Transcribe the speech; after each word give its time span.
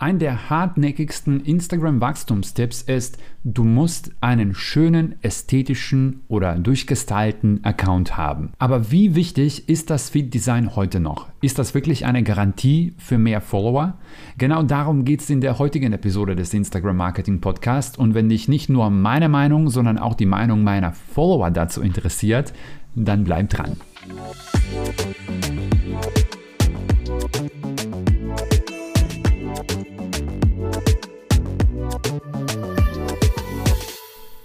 Ein 0.00 0.20
der 0.20 0.48
hartnäckigsten 0.48 1.40
Instagram-Wachstumstipps 1.40 2.82
ist, 2.82 3.18
du 3.42 3.64
musst 3.64 4.12
einen 4.20 4.54
schönen, 4.54 5.16
ästhetischen 5.22 6.20
oder 6.28 6.54
durchgestylten 6.54 7.64
Account 7.64 8.16
haben. 8.16 8.52
Aber 8.60 8.92
wie 8.92 9.16
wichtig 9.16 9.68
ist 9.68 9.90
das 9.90 10.10
Feed-Design 10.10 10.76
heute 10.76 11.00
noch? 11.00 11.26
Ist 11.40 11.58
das 11.58 11.74
wirklich 11.74 12.06
eine 12.06 12.22
Garantie 12.22 12.94
für 12.96 13.18
mehr 13.18 13.40
Follower? 13.40 13.94
Genau 14.38 14.62
darum 14.62 15.04
geht 15.04 15.20
es 15.20 15.30
in 15.30 15.40
der 15.40 15.58
heutigen 15.58 15.92
Episode 15.92 16.36
des 16.36 16.54
Instagram 16.54 16.96
Marketing 16.96 17.40
Podcast. 17.40 17.98
Und 17.98 18.14
wenn 18.14 18.28
dich 18.28 18.46
nicht 18.46 18.68
nur 18.68 18.90
meine 18.90 19.28
Meinung, 19.28 19.68
sondern 19.68 19.98
auch 19.98 20.14
die 20.14 20.26
Meinung 20.26 20.62
meiner 20.62 20.92
Follower 20.92 21.50
dazu 21.50 21.82
interessiert, 21.82 22.52
dann 22.94 23.24
bleib 23.24 23.50
dran. 23.50 23.76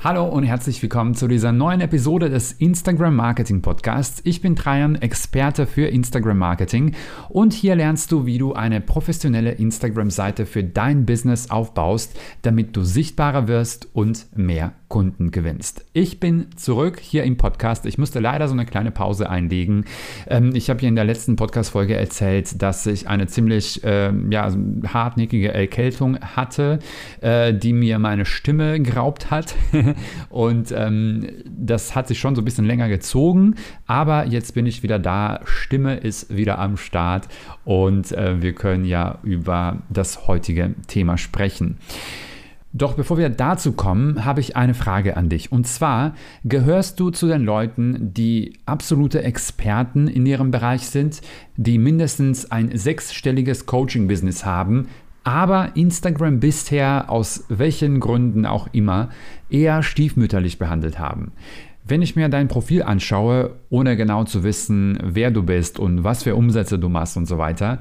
Hallo 0.04 0.26
und 0.26 0.44
herzlich 0.44 0.82
willkommen 0.82 1.16
zu 1.16 1.30
dieser 1.30 1.54
neuen 1.54 1.80
Episode 1.80 2.30
des 2.30 2.52
Instagram 2.52 3.16
Marketing 3.16 3.62
Podcasts. 3.62 4.20
Ich 4.26 4.42
bin 4.42 4.58
Trajan, 4.58 4.96
Experte 4.96 5.66
für 5.66 5.86
Instagram 5.86 6.40
Marketing 6.40 6.94
und 7.30 7.54
hier 7.54 7.78
lernst 7.78 8.12
du, 8.12 8.26
wie 8.26 8.38
du 8.38 8.52
eine 8.52 8.82
professionelle 8.82 9.54
Instagram-Seite 9.54 10.46
für 10.46 10.62
dein 10.62 11.06
Business 11.06 11.50
aufbaust, 11.50 12.20
damit 12.42 12.76
du 12.76 12.84
sichtbarer 12.84 13.48
wirst 13.48 13.88
und 13.94 14.28
mehr 14.36 14.74
Kunden 14.94 15.32
gewinnst. 15.32 15.86
Ich 15.94 16.20
bin 16.20 16.56
zurück 16.56 17.00
hier 17.00 17.24
im 17.24 17.36
Podcast. 17.36 17.88
Ich 17.88 17.98
musste 17.98 18.20
leider 18.20 18.48
so 18.48 18.54
eine 18.54 18.68
kleine 18.68 18.92
Pause 18.92 19.28
einlegen. 19.28 19.86
Ähm, 20.28 20.52
ich 20.54 20.70
habe 20.70 20.82
hier 20.82 20.90
in 20.90 20.96
der 20.96 21.04
letzten 21.04 21.36
Podcast-Folge 21.36 21.96
erzählt, 21.96 22.62
dass 22.62 22.86
ich 22.86 23.08
eine 23.08 23.26
ziemlich 23.26 23.84
äh, 23.84 24.14
ja, 24.30 24.54
hartnäckige 24.86 25.52
Erkältung 25.52 26.20
hatte, 26.20 26.78
äh, 27.22 27.56
die 27.56 27.74
mir 27.74 27.98
meine 27.98 28.26
Stimme 28.26 28.80
geraubt 28.82 29.32
hat. 29.32 29.56
Und 30.30 30.72
ähm, 30.72 31.28
das 31.50 31.96
hat 31.96 32.08
sich 32.08 32.20
schon 32.20 32.36
so 32.36 32.44
ein 32.44 32.46
bisschen 32.46 32.66
länger 32.66 32.88
gezogen. 32.88 33.56
Aber 33.88 34.28
jetzt 34.28 34.54
bin 34.54 34.68
ich 34.68 34.84
wieder 34.84 35.00
da. 35.00 35.40
Stimme 35.46 35.96
ist 35.96 36.36
wieder 36.36 36.60
am 36.60 36.78
Start 36.78 37.30
und 37.66 38.12
äh, 38.12 38.44
wir 38.44 38.54
können 38.54 38.86
ja 38.86 39.18
über 39.24 39.82
das 39.90 40.28
heutige 40.28 40.76
Thema 40.86 41.18
sprechen. 41.18 41.80
Doch 42.76 42.96
bevor 42.96 43.20
wir 43.20 43.30
dazu 43.30 43.74
kommen, 43.74 44.26
habe 44.26 44.40
ich 44.42 44.56
eine 44.56 44.74
Frage 44.74 45.16
an 45.16 45.30
dich. 45.30 45.52
Und 45.52 45.68
zwar, 45.68 46.16
gehörst 46.44 47.00
du 47.00 47.12
zu 47.12 47.28
den 47.28 47.44
Leuten, 47.44 48.14
die 48.16 48.58
absolute 48.66 49.22
Experten 49.24 50.08
in 50.08 50.26
ihrem 50.26 50.50
Bereich 50.50 50.88
sind, 50.88 51.22
die 51.56 51.78
mindestens 51.78 52.50
ein 52.50 52.76
sechsstelliges 52.76 53.68
Coaching-Business 53.68 54.44
haben, 54.44 54.88
aber 55.24 55.76
Instagram 55.76 56.40
bisher 56.40 57.12
aus 57.12 57.46
welchen 57.48 58.00
Gründen 58.00 58.48
auch 58.48 58.68
immer 58.72 59.10
eher 59.52 59.84
stiefmütterlich 59.84 60.58
behandelt 60.58 60.98
haben? 60.98 61.32
Wenn 61.86 62.02
ich 62.02 62.16
mir 62.16 62.28
dein 62.28 62.48
Profil 62.48 62.82
anschaue, 62.82 63.52
ohne 63.70 63.96
genau 63.96 64.24
zu 64.24 64.44
wissen, 64.44 64.98
wer 65.04 65.30
du 65.30 65.44
bist 65.44 65.78
und 65.78 66.04
was 66.04 66.24
für 66.24 66.36
Umsätze 66.36 66.80
du 66.80 66.90
machst 66.90 67.18
und 67.18 67.28
so 67.28 67.38
weiter, 67.38 67.80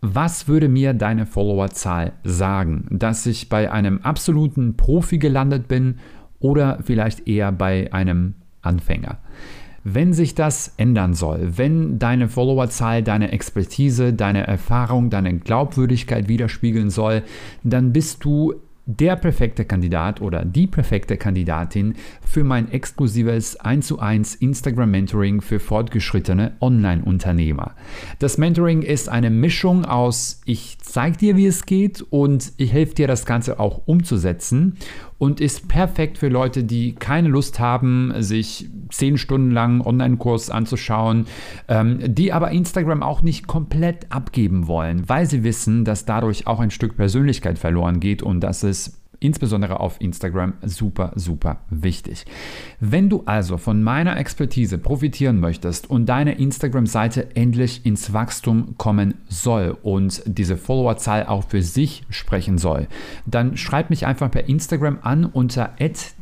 was 0.00 0.48
würde 0.48 0.68
mir 0.68 0.94
deine 0.94 1.26
Followerzahl 1.26 2.12
sagen? 2.24 2.86
Dass 2.90 3.26
ich 3.26 3.48
bei 3.48 3.70
einem 3.70 4.00
absoluten 4.02 4.76
Profi 4.76 5.18
gelandet 5.18 5.68
bin 5.68 5.98
oder 6.38 6.78
vielleicht 6.82 7.28
eher 7.28 7.52
bei 7.52 7.92
einem 7.92 8.34
Anfänger? 8.62 9.18
Wenn 9.82 10.12
sich 10.12 10.34
das 10.34 10.74
ändern 10.76 11.14
soll, 11.14 11.56
wenn 11.56 11.98
deine 11.98 12.28
Followerzahl 12.28 13.02
deine 13.02 13.32
Expertise, 13.32 14.12
deine 14.12 14.46
Erfahrung, 14.46 15.08
deine 15.08 15.38
Glaubwürdigkeit 15.38 16.28
widerspiegeln 16.28 16.90
soll, 16.90 17.22
dann 17.62 17.92
bist 17.92 18.24
du 18.24 18.54
der 18.96 19.16
perfekte 19.16 19.64
Kandidat 19.64 20.20
oder 20.20 20.44
die 20.44 20.66
perfekte 20.66 21.16
Kandidatin 21.16 21.94
für 22.26 22.44
mein 22.44 22.70
exklusives 22.70 23.56
1 23.56 23.86
zu 23.86 23.98
1 23.98 24.36
Instagram 24.36 24.90
Mentoring 24.90 25.40
für 25.40 25.60
fortgeschrittene 25.60 26.56
Online-Unternehmer. 26.60 27.74
Das 28.18 28.38
Mentoring 28.38 28.82
ist 28.82 29.08
eine 29.08 29.30
Mischung 29.30 29.84
aus 29.84 30.40
ich 30.44 30.78
zeige 30.80 31.16
dir, 31.16 31.36
wie 31.36 31.46
es 31.46 31.66
geht 31.66 32.04
und 32.10 32.52
ich 32.56 32.72
helfe 32.72 32.94
dir 32.94 33.06
das 33.06 33.26
Ganze 33.26 33.60
auch 33.60 33.82
umzusetzen 33.86 34.76
und 35.20 35.38
ist 35.38 35.68
perfekt 35.68 36.16
für 36.16 36.28
Leute, 36.28 36.64
die 36.64 36.94
keine 36.94 37.28
Lust 37.28 37.60
haben, 37.60 38.10
sich 38.20 38.70
zehn 38.88 39.18
Stunden 39.18 39.50
lang 39.50 39.82
Online-Kurs 39.82 40.48
anzuschauen, 40.48 41.26
ähm, 41.68 41.98
die 42.02 42.32
aber 42.32 42.50
Instagram 42.52 43.02
auch 43.02 43.20
nicht 43.20 43.46
komplett 43.46 44.10
abgeben 44.10 44.66
wollen, 44.66 45.06
weil 45.10 45.26
sie 45.26 45.44
wissen, 45.44 45.84
dass 45.84 46.06
dadurch 46.06 46.46
auch 46.46 46.58
ein 46.58 46.70
Stück 46.70 46.96
Persönlichkeit 46.96 47.58
verloren 47.58 48.00
geht 48.00 48.22
und 48.22 48.40
dass 48.40 48.62
es 48.62 48.99
insbesondere 49.20 49.80
auf 49.80 50.00
Instagram 50.00 50.54
super, 50.62 51.12
super 51.14 51.58
wichtig. 51.68 52.24
Wenn 52.80 53.08
du 53.08 53.22
also 53.26 53.58
von 53.58 53.82
meiner 53.82 54.16
Expertise 54.16 54.78
profitieren 54.78 55.38
möchtest 55.40 55.88
und 55.88 56.06
deine 56.06 56.38
Instagram-Seite 56.38 57.36
endlich 57.36 57.84
ins 57.86 58.12
Wachstum 58.12 58.74
kommen 58.78 59.14
soll 59.28 59.76
und 59.82 60.22
diese 60.26 60.56
Followerzahl 60.56 61.26
auch 61.26 61.44
für 61.48 61.62
sich 61.62 62.02
sprechen 62.08 62.58
soll, 62.58 62.88
dann 63.26 63.56
schreib 63.56 63.90
mich 63.90 64.06
einfach 64.06 64.30
per 64.30 64.48
Instagram 64.48 64.98
an 65.02 65.24
unter 65.26 65.74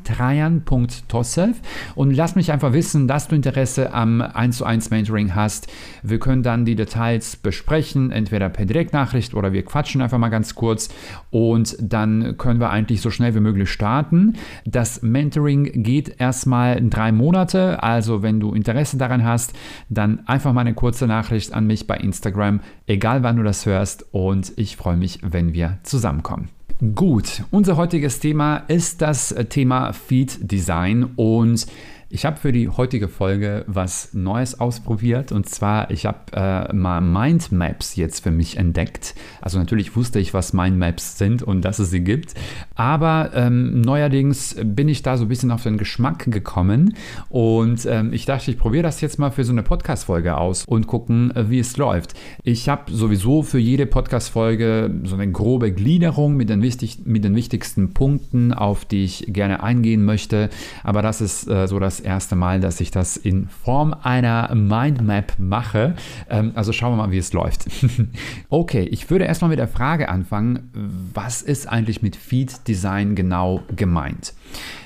trajan.tosself 0.04 1.60
und 1.94 2.12
lass 2.12 2.34
mich 2.34 2.50
einfach 2.50 2.72
wissen, 2.72 3.06
dass 3.08 3.28
du 3.28 3.36
Interesse 3.36 3.92
am 3.92 4.20
1 4.20 4.58
zu 4.58 4.64
1 4.64 4.90
Mentoring 4.90 5.34
hast. 5.34 5.68
Wir 6.02 6.18
können 6.18 6.42
dann 6.42 6.64
die 6.64 6.74
Details 6.74 7.36
besprechen, 7.36 8.10
entweder 8.10 8.48
per 8.48 8.64
Direktnachricht 8.64 9.34
oder 9.34 9.52
wir 9.52 9.64
quatschen 9.64 10.00
einfach 10.00 10.18
mal 10.18 10.28
ganz 10.30 10.54
kurz 10.54 10.88
und 11.30 11.76
dann 11.80 12.36
können 12.38 12.60
wir 12.60 12.70
eigentlich 12.88 13.02
so 13.02 13.10
schnell 13.10 13.34
wie 13.34 13.40
möglich 13.40 13.70
starten. 13.70 14.34
Das 14.64 15.02
Mentoring 15.02 15.82
geht 15.82 16.18
erstmal 16.18 16.80
drei 16.88 17.12
Monate, 17.12 17.82
also 17.82 18.22
wenn 18.22 18.40
du 18.40 18.54
Interesse 18.54 18.96
daran 18.96 19.24
hast, 19.24 19.52
dann 19.90 20.26
einfach 20.26 20.54
mal 20.54 20.62
eine 20.62 20.74
kurze 20.74 21.06
Nachricht 21.06 21.52
an 21.52 21.66
mich 21.66 21.86
bei 21.86 21.98
Instagram, 21.98 22.60
egal 22.86 23.22
wann 23.22 23.36
du 23.36 23.42
das 23.42 23.66
hörst 23.66 24.06
und 24.12 24.52
ich 24.56 24.76
freue 24.76 24.96
mich, 24.96 25.20
wenn 25.22 25.52
wir 25.52 25.78
zusammenkommen. 25.82 26.48
Gut, 26.94 27.42
unser 27.50 27.76
heutiges 27.76 28.20
Thema 28.20 28.58
ist 28.68 29.02
das 29.02 29.34
Thema 29.50 29.92
Feed 29.92 30.50
Design 30.50 31.10
und 31.16 31.66
ich 32.10 32.24
habe 32.24 32.38
für 32.38 32.52
die 32.52 32.68
heutige 32.70 33.06
Folge 33.08 33.64
was 33.66 34.14
Neues 34.14 34.58
ausprobiert 34.58 35.30
und 35.30 35.46
zwar, 35.48 35.90
ich 35.90 36.06
habe 36.06 36.18
äh, 36.32 36.72
mal 36.72 37.02
Mindmaps 37.02 37.96
jetzt 37.96 38.22
für 38.22 38.30
mich 38.30 38.56
entdeckt. 38.56 39.14
Also 39.42 39.58
natürlich 39.58 39.94
wusste 39.94 40.18
ich, 40.18 40.32
was 40.32 40.54
Mindmaps 40.54 41.18
sind 41.18 41.42
und 41.42 41.62
dass 41.62 41.78
es 41.78 41.90
sie 41.90 42.00
gibt, 42.00 42.32
aber 42.76 43.32
ähm, 43.34 43.82
neuerdings 43.82 44.56
bin 44.62 44.88
ich 44.88 45.02
da 45.02 45.18
so 45.18 45.26
ein 45.26 45.28
bisschen 45.28 45.50
auf 45.50 45.64
den 45.64 45.76
Geschmack 45.76 46.30
gekommen 46.30 46.94
und 47.28 47.84
ähm, 47.84 48.14
ich 48.14 48.24
dachte, 48.24 48.50
ich 48.50 48.58
probiere 48.58 48.84
das 48.84 49.02
jetzt 49.02 49.18
mal 49.18 49.30
für 49.30 49.44
so 49.44 49.52
eine 49.52 49.62
Podcast-Folge 49.62 50.38
aus 50.38 50.64
und 50.64 50.86
gucken, 50.86 51.36
äh, 51.36 51.50
wie 51.50 51.58
es 51.58 51.76
läuft. 51.76 52.14
Ich 52.42 52.70
habe 52.70 52.90
sowieso 52.90 53.42
für 53.42 53.58
jede 53.58 53.84
Podcast-Folge 53.84 54.90
so 55.04 55.14
eine 55.14 55.30
grobe 55.30 55.72
Gliederung 55.72 56.36
mit 56.36 56.48
den, 56.48 56.62
wichtig, 56.62 57.00
mit 57.04 57.22
den 57.22 57.34
wichtigsten 57.34 57.92
Punkten, 57.92 58.54
auf 58.54 58.86
die 58.86 59.04
ich 59.04 59.26
gerne 59.28 59.62
eingehen 59.62 60.06
möchte, 60.06 60.48
aber 60.82 61.02
das 61.02 61.20
ist 61.20 61.46
äh, 61.48 61.68
so 61.68 61.78
das 61.78 61.97
das 61.98 62.04
erste 62.04 62.36
Mal, 62.36 62.60
dass 62.60 62.80
ich 62.80 62.90
das 62.90 63.16
in 63.16 63.48
Form 63.48 63.94
einer 64.02 64.54
Mindmap 64.54 65.34
mache. 65.38 65.94
Ähm, 66.30 66.52
also 66.54 66.72
schauen 66.72 66.92
wir 66.92 66.96
mal, 66.96 67.10
wie 67.10 67.18
es 67.18 67.32
läuft. 67.32 67.66
okay, 68.48 68.82
ich 68.82 69.10
würde 69.10 69.24
erstmal 69.24 69.48
mit 69.50 69.58
der 69.58 69.68
Frage 69.68 70.08
anfangen, 70.08 70.70
was 71.14 71.42
ist 71.42 71.68
eigentlich 71.68 72.02
mit 72.02 72.16
Feed 72.16 72.66
Design 72.68 73.14
genau 73.14 73.62
gemeint? 73.74 74.34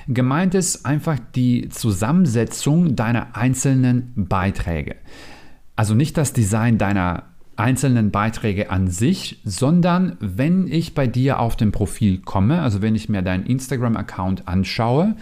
Gemeint 0.07 0.55
ist 0.55 0.85
einfach 0.85 1.17
die 1.35 1.69
Zusammensetzung 1.69 2.95
deiner 2.95 3.35
einzelnen 3.35 4.11
Beiträge. 4.15 4.95
Also 5.75 5.93
nicht 5.93 6.17
das 6.17 6.33
Design 6.33 6.77
deiner 6.77 7.23
einzelnen 7.55 8.09
Beiträge 8.09 8.71
an 8.71 8.87
sich, 8.87 9.39
sondern 9.43 10.17
wenn 10.19 10.67
ich 10.67 10.95
bei 10.95 11.05
dir 11.05 11.39
auf 11.39 11.55
dem 11.55 11.71
Profil 11.71 12.19
komme, 12.19 12.61
also 12.61 12.81
wenn 12.81 12.95
ich 12.95 13.09
mir 13.09 13.21
deinen 13.21 13.45
Instagram-Account 13.45 14.47
anschaue, 14.47 15.15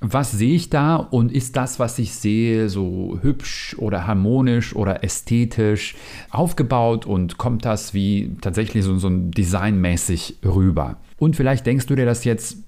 was 0.00 0.30
sehe 0.30 0.54
ich 0.54 0.70
da 0.70 0.96
und 0.96 1.32
ist 1.32 1.56
das, 1.56 1.78
was 1.78 1.98
ich 1.98 2.14
sehe, 2.14 2.68
so 2.68 3.18
hübsch 3.20 3.74
oder 3.78 4.06
harmonisch 4.06 4.74
oder 4.76 5.02
ästhetisch 5.02 5.96
aufgebaut 6.30 7.04
und 7.06 7.38
kommt 7.38 7.64
das 7.64 7.94
wie 7.94 8.36
tatsächlich 8.40 8.84
so, 8.84 8.96
so 8.98 9.10
designmäßig 9.10 10.36
rüber? 10.44 10.98
Und 11.18 11.34
vielleicht 11.34 11.66
denkst 11.66 11.86
du 11.86 11.96
dir 11.96 12.06
das 12.06 12.24
jetzt, 12.24 12.58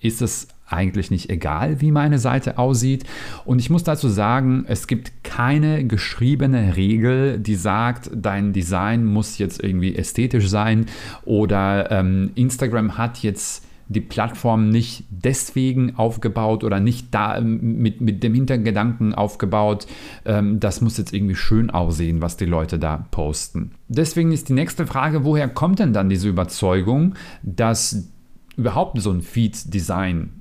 ist 0.00 0.22
es 0.22 0.48
eigentlich 0.68 1.10
nicht 1.10 1.30
egal, 1.30 1.80
wie 1.80 1.92
meine 1.92 2.18
Seite 2.18 2.58
aussieht. 2.58 3.04
Und 3.44 3.60
ich 3.60 3.70
muss 3.70 3.84
dazu 3.84 4.08
sagen, 4.08 4.64
es 4.68 4.86
gibt 4.86 5.24
keine 5.24 5.84
geschriebene 5.86 6.76
Regel, 6.76 7.38
die 7.38 7.54
sagt, 7.54 8.10
dein 8.12 8.52
Design 8.52 9.04
muss 9.04 9.38
jetzt 9.38 9.62
irgendwie 9.62 9.94
ästhetisch 9.94 10.48
sein 10.48 10.86
oder 11.24 11.90
ähm, 11.90 12.30
Instagram 12.34 12.98
hat 12.98 13.18
jetzt 13.18 13.65
die 13.88 14.00
Plattform 14.00 14.68
nicht 14.68 15.04
deswegen 15.10 15.96
aufgebaut 15.96 16.64
oder 16.64 16.80
nicht 16.80 17.14
da 17.14 17.38
ähm, 17.38 17.78
mit, 17.78 18.00
mit 18.00 18.22
dem 18.22 18.34
Hintergedanken 18.34 19.14
aufgebaut, 19.14 19.86
ähm, 20.24 20.58
das 20.60 20.80
muss 20.80 20.98
jetzt 20.98 21.12
irgendwie 21.12 21.34
schön 21.34 21.70
aussehen, 21.70 22.22
was 22.22 22.36
die 22.36 22.46
Leute 22.46 22.78
da 22.78 23.06
posten. 23.10 23.72
Deswegen 23.88 24.32
ist 24.32 24.48
die 24.48 24.54
nächste 24.54 24.86
Frage, 24.86 25.24
woher 25.24 25.48
kommt 25.48 25.78
denn 25.78 25.92
dann 25.92 26.08
diese 26.08 26.28
Überzeugung, 26.28 27.14
dass 27.42 28.08
überhaupt 28.56 29.00
so 29.00 29.10
ein 29.10 29.22
Feed-Design 29.22 30.35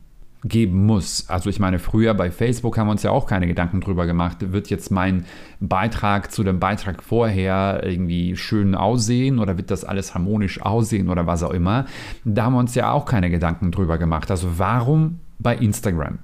geben 0.46 0.86
muss. 0.86 1.28
Also 1.28 1.50
ich 1.50 1.60
meine, 1.60 1.80
früher 1.80 2.14
bei 2.14 2.30
Facebook 2.30 2.78
haben 2.78 2.88
wir 2.88 2.92
uns 2.92 3.04
ja 3.04 3.10
auch 3.10 3.26
keine 3.26 3.48
Gedanken 3.48 3.82
drüber 3.82 4.06
gemacht, 4.06 4.52
wird 4.54 4.70
jetzt 4.70 4.92
mein 4.92 5.26
Beitrag 5.60 6.32
zu 6.32 6.44
dem 6.44 6.60
Beitrag 6.60 7.02
vorher 7.02 7.82
irgendwie 7.84 8.38
schön 8.38 8.76
aussehen 8.76 9.40
oder 9.40 9.58
wird 9.58 9.72
das 9.72 9.84
alles 9.84 10.14
harmonisch 10.14 10.62
aussehen 10.62 11.10
oder 11.10 11.26
was 11.26 11.42
auch 11.42 11.52
immer. 11.52 11.86
Da 12.24 12.44
haben 12.44 12.54
wir 12.54 12.60
uns 12.60 12.76
ja 12.76 12.92
auch 12.92 13.06
keine 13.06 13.32
Gedanken 13.32 13.72
drüber 13.72 13.98
gemacht. 13.98 14.30
Also 14.30 14.60
warum 14.60 15.20
bei 15.40 15.56
Instagram? 15.56 16.20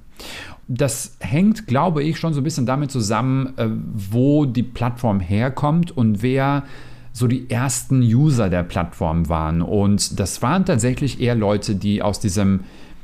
Das 0.67 1.17
hängt, 1.19 1.65
glaube 1.65 2.03
ich, 2.03 2.19
schon 2.19 2.33
so 2.33 2.41
ein 2.41 2.43
bisschen 2.43 2.67
damit 2.67 2.91
zusammen, 2.91 3.57
äh, 3.57 3.67
wo 3.93 4.45
die 4.45 4.63
Plattform 4.63 5.19
herkommt 5.19 5.97
und 5.97 6.21
wer 6.21 6.63
so 7.11 7.27
die 7.27 7.49
ersten 7.49 8.01
User 8.01 8.49
der 8.49 8.63
Plattform 8.63 9.27
waren. 9.27 9.61
Und 9.63 10.19
das 10.19 10.41
waren 10.43 10.63
tatsächlich 10.63 11.19
eher 11.19 11.35
Leute, 11.35 11.75
die 11.75 12.01
aus 12.01 12.19
diesem 12.19 12.61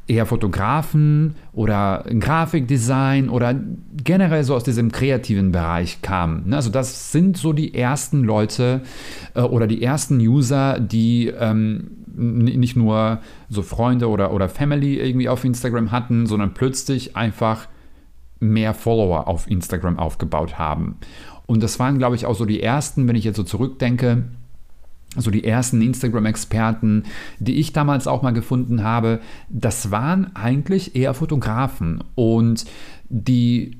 eher 0.07 0.25
Fotografen 0.25 1.36
oder 1.51 2.06
Grafikdesign 2.07 3.30
oder 3.30 3.56
generell 4.04 4.44
so 4.44 4.56
aus 4.56 4.63
diesem 4.63 4.92
kreativen 4.92 5.51
Bereich 5.51 6.01
kamen. 6.01 6.50
Ne? 6.50 6.56
Also 6.56 6.69
das 6.69 7.12
sind 7.12 7.38
so 7.38 7.54
die 7.54 7.74
ersten 7.74 8.24
Leute 8.24 8.81
äh, 9.33 9.42
oder 9.42 9.68
die 9.68 9.83
ersten 9.83 10.19
User, 10.19 10.80
die 10.80 11.27
ähm, 11.27 11.92
nicht 12.15 12.75
nur 12.75 13.19
so 13.50 13.62
Freunde 13.62 14.09
oder, 14.09 14.33
oder 14.33 14.50
Family 14.50 14.95
irgendwie 15.00 15.30
auf 15.30 15.44
Instagram 15.44 15.92
hatten, 15.92 16.25
sondern 16.25 16.54
plötzlich 16.54 17.15
einfach 17.15 17.68
mehr 18.39 18.74
Follower 18.74 19.27
auf 19.27 19.50
Instagram 19.50 20.00
aufgebaut 20.00 20.57
haben. 20.57 20.98
Und 21.45 21.63
das 21.63 21.80
waren, 21.80 21.98
glaube 21.98 22.15
ich, 22.15 22.25
auch 22.25 22.36
so 22.36 22.45
die 22.45 22.62
ersten, 22.62 23.07
wenn 23.07 23.15
ich 23.15 23.24
jetzt 23.24 23.38
so 23.38 23.44
zurückdenke, 23.44 24.24
so 25.15 25.31
die 25.31 25.44
ersten 25.44 25.81
Instagram-Experten, 25.81 27.04
die 27.39 27.56
ich 27.56 27.74
damals 27.74 28.07
auch 28.07 28.21
mal 28.21 28.33
gefunden 28.33 28.83
habe, 28.83 29.19
das 29.50 29.89
waren 29.92 30.36
eigentlich 30.36 30.95
eher 30.95 31.13
Fotografen 31.13 32.04
und 32.15 32.65
die 33.09 33.77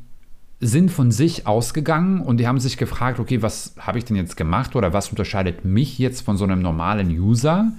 sind 0.60 0.90
von 0.90 1.12
sich 1.12 1.46
ausgegangen 1.46 2.22
und 2.22 2.38
die 2.38 2.48
haben 2.48 2.60
sich 2.60 2.78
gefragt, 2.78 3.20
okay, 3.20 3.44
was 3.44 3.76
habe 3.78 4.00
ich 4.00 4.06
denn 4.06 4.16
jetzt 4.16 4.38
gemacht 4.38 4.76
oder 4.76 4.92
was 4.92 5.10
unterscheidet 5.10 5.66
mich 5.66 6.00
jetzt 6.00 6.22
von 6.22 6.36
so 6.36 6.46
einem 6.46 6.62
normalen 6.62 7.10
User? 7.10 7.72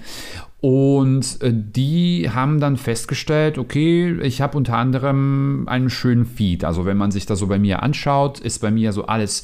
Und 0.60 1.40
äh, 1.42 1.52
die 1.52 2.30
haben 2.32 2.60
dann 2.60 2.76
festgestellt, 2.76 3.58
okay, 3.58 4.20
ich 4.22 4.40
habe 4.40 4.56
unter 4.56 4.76
anderem 4.76 5.64
einen 5.66 5.90
schönen 5.90 6.24
Feed. 6.24 6.64
Also 6.64 6.84
wenn 6.84 6.96
man 6.96 7.10
sich 7.10 7.26
das 7.26 7.40
so 7.40 7.48
bei 7.48 7.58
mir 7.58 7.82
anschaut, 7.82 8.38
ist 8.40 8.60
bei 8.60 8.70
mir 8.70 8.92
so 8.92 9.06
alles 9.06 9.42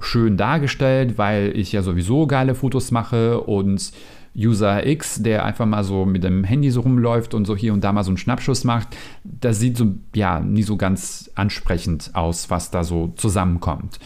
schön 0.00 0.36
dargestellt, 0.36 1.18
weil 1.18 1.52
ich 1.56 1.72
ja 1.72 1.82
sowieso 1.82 2.26
geile 2.26 2.54
Fotos 2.54 2.90
mache 2.90 3.40
und 3.40 3.92
User 4.36 4.86
X, 4.86 5.22
der 5.22 5.44
einfach 5.44 5.66
mal 5.66 5.82
so 5.82 6.04
mit 6.04 6.22
dem 6.22 6.44
Handy 6.44 6.70
so 6.70 6.82
rumläuft 6.82 7.34
und 7.34 7.44
so 7.44 7.56
hier 7.56 7.72
und 7.72 7.82
da 7.82 7.92
mal 7.92 8.04
so 8.04 8.10
einen 8.10 8.18
Schnappschuss 8.18 8.64
macht, 8.64 8.96
das 9.24 9.58
sieht 9.58 9.76
so, 9.76 9.94
ja, 10.14 10.38
nie 10.40 10.62
so 10.62 10.76
ganz 10.76 11.30
ansprechend 11.34 12.10
aus, 12.14 12.48
was 12.48 12.70
da 12.70 12.84
so 12.84 13.12
zusammenkommt. 13.16 13.98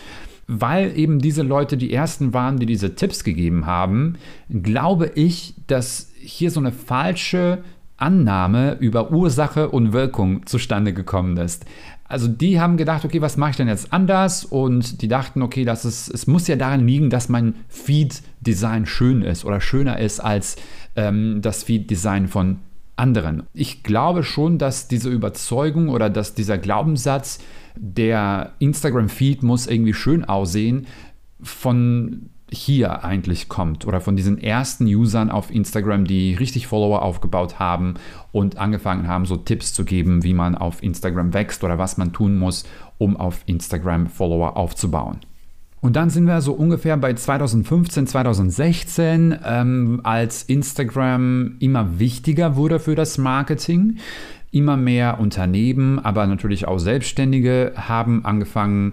Weil 0.46 0.96
eben 0.96 1.18
diese 1.18 1.42
Leute 1.42 1.76
die 1.76 1.92
ersten 1.92 2.32
waren, 2.32 2.58
die 2.58 2.66
diese 2.66 2.94
Tipps 2.94 3.24
gegeben 3.24 3.66
haben, 3.66 4.16
glaube 4.48 5.12
ich, 5.14 5.54
dass 5.66 6.10
hier 6.18 6.50
so 6.50 6.60
eine 6.60 6.72
falsche 6.72 7.62
Annahme 7.96 8.76
über 8.80 9.12
Ursache 9.12 9.68
und 9.70 9.92
Wirkung 9.92 10.46
zustande 10.46 10.92
gekommen 10.92 11.36
ist 11.36 11.64
also 12.12 12.28
die 12.28 12.60
haben 12.60 12.76
gedacht, 12.76 13.06
okay, 13.06 13.22
was 13.22 13.38
mache 13.38 13.52
ich 13.52 13.56
denn 13.56 13.68
jetzt 13.68 13.90
anders? 13.90 14.44
Und 14.44 15.00
die 15.00 15.08
dachten, 15.08 15.40
okay, 15.40 15.64
das 15.64 15.86
ist, 15.86 16.08
es 16.08 16.26
muss 16.26 16.46
ja 16.46 16.56
daran 16.56 16.86
liegen, 16.86 17.08
dass 17.08 17.30
mein 17.30 17.54
Feed-Design 17.68 18.84
schön 18.84 19.22
ist 19.22 19.46
oder 19.46 19.62
schöner 19.62 19.98
ist 19.98 20.20
als 20.20 20.56
ähm, 20.94 21.40
das 21.40 21.62
Feed-Design 21.64 22.28
von 22.28 22.58
anderen. 22.96 23.44
Ich 23.54 23.82
glaube 23.82 24.24
schon, 24.24 24.58
dass 24.58 24.88
diese 24.88 25.08
Überzeugung 25.08 25.88
oder 25.88 26.10
dass 26.10 26.34
dieser 26.34 26.58
Glaubenssatz, 26.58 27.40
der 27.76 28.52
Instagram-Feed 28.58 29.42
muss 29.42 29.66
irgendwie 29.66 29.94
schön 29.94 30.22
aussehen, 30.26 30.86
von 31.40 32.28
hier 32.52 33.04
eigentlich 33.04 33.48
kommt 33.48 33.86
oder 33.86 34.00
von 34.00 34.16
diesen 34.16 34.38
ersten 34.38 34.84
Usern 34.84 35.30
auf 35.30 35.50
Instagram, 35.50 36.04
die 36.04 36.34
richtig 36.34 36.66
Follower 36.66 37.02
aufgebaut 37.02 37.58
haben 37.58 37.94
und 38.30 38.58
angefangen 38.58 39.08
haben, 39.08 39.26
so 39.26 39.36
Tipps 39.36 39.72
zu 39.72 39.84
geben, 39.84 40.22
wie 40.22 40.34
man 40.34 40.54
auf 40.54 40.82
Instagram 40.82 41.34
wächst 41.34 41.64
oder 41.64 41.78
was 41.78 41.96
man 41.96 42.12
tun 42.12 42.38
muss, 42.38 42.64
um 42.98 43.16
auf 43.16 43.42
Instagram 43.46 44.06
Follower 44.06 44.56
aufzubauen. 44.56 45.18
Und 45.80 45.96
dann 45.96 46.10
sind 46.10 46.26
wir 46.26 46.40
so 46.40 46.52
ungefähr 46.52 46.96
bei 46.96 47.12
2015, 47.12 48.06
2016, 48.06 49.36
ähm, 49.44 50.00
als 50.04 50.44
Instagram 50.44 51.56
immer 51.58 51.98
wichtiger 51.98 52.54
wurde 52.54 52.78
für 52.78 52.94
das 52.94 53.18
Marketing. 53.18 53.96
Immer 54.52 54.76
mehr 54.76 55.18
Unternehmen, 55.18 55.98
aber 55.98 56.26
natürlich 56.28 56.68
auch 56.68 56.78
Selbstständige 56.78 57.72
haben 57.74 58.24
angefangen, 58.24 58.92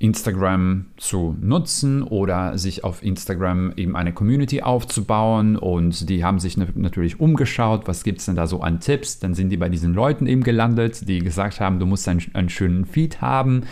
Instagram 0.00 0.86
zu 0.96 1.36
nutzen 1.42 2.02
oder 2.02 2.56
sich 2.56 2.84
auf 2.84 3.02
Instagram 3.02 3.74
eben 3.76 3.96
eine 3.96 4.14
Community 4.14 4.62
aufzubauen. 4.62 5.56
Und 5.56 6.08
die 6.08 6.24
haben 6.24 6.38
sich 6.38 6.56
natürlich 6.56 7.20
umgeschaut, 7.20 7.86
was 7.86 8.02
gibt 8.02 8.20
es 8.20 8.24
denn 8.24 8.34
da 8.34 8.46
so 8.46 8.62
an 8.62 8.80
Tipps, 8.80 9.18
dann 9.18 9.34
sind 9.34 9.50
die 9.50 9.58
bei 9.58 9.68
diesen 9.68 9.92
Leuten 9.92 10.26
eben 10.26 10.42
gelandet, 10.42 11.06
die 11.06 11.18
gesagt 11.18 11.60
haben, 11.60 11.78
du 11.78 11.84
musst 11.84 12.08
einen, 12.08 12.22
einen 12.32 12.48
schönen 12.48 12.86
Feed 12.86 13.20
haben. 13.20 13.64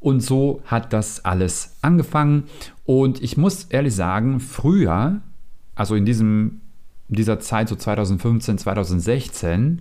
Und 0.00 0.20
so 0.24 0.60
hat 0.64 0.92
das 0.92 1.24
alles 1.24 1.76
angefangen. 1.82 2.44
Und 2.84 3.22
ich 3.22 3.36
muss 3.36 3.64
ehrlich 3.64 3.94
sagen, 3.94 4.40
früher, 4.40 5.20
also 5.76 5.94
in 5.94 6.04
diesem, 6.04 6.62
dieser 7.06 7.38
Zeit 7.38 7.68
so 7.68 7.76
2015, 7.76 8.58
2016, 8.58 9.78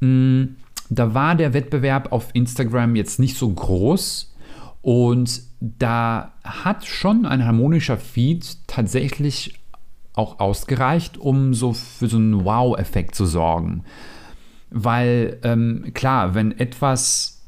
mh, 0.00 0.48
da 0.90 1.14
war 1.14 1.34
der 1.36 1.54
Wettbewerb 1.54 2.12
auf 2.12 2.28
Instagram 2.34 2.96
jetzt 2.96 3.18
nicht 3.18 3.38
so 3.38 3.48
groß, 3.48 4.35
und 4.86 5.42
da 5.58 6.34
hat 6.44 6.86
schon 6.86 7.26
ein 7.26 7.44
harmonischer 7.44 7.96
Feed 7.96 8.68
tatsächlich 8.68 9.58
auch 10.14 10.38
ausgereicht, 10.38 11.18
um 11.18 11.54
so 11.54 11.72
für 11.72 12.06
so 12.06 12.18
einen 12.18 12.44
Wow-Effekt 12.44 13.16
zu 13.16 13.26
sorgen. 13.26 13.82
Weil 14.70 15.40
ähm, 15.42 15.90
klar, 15.92 16.36
wenn 16.36 16.56
etwas 16.56 17.42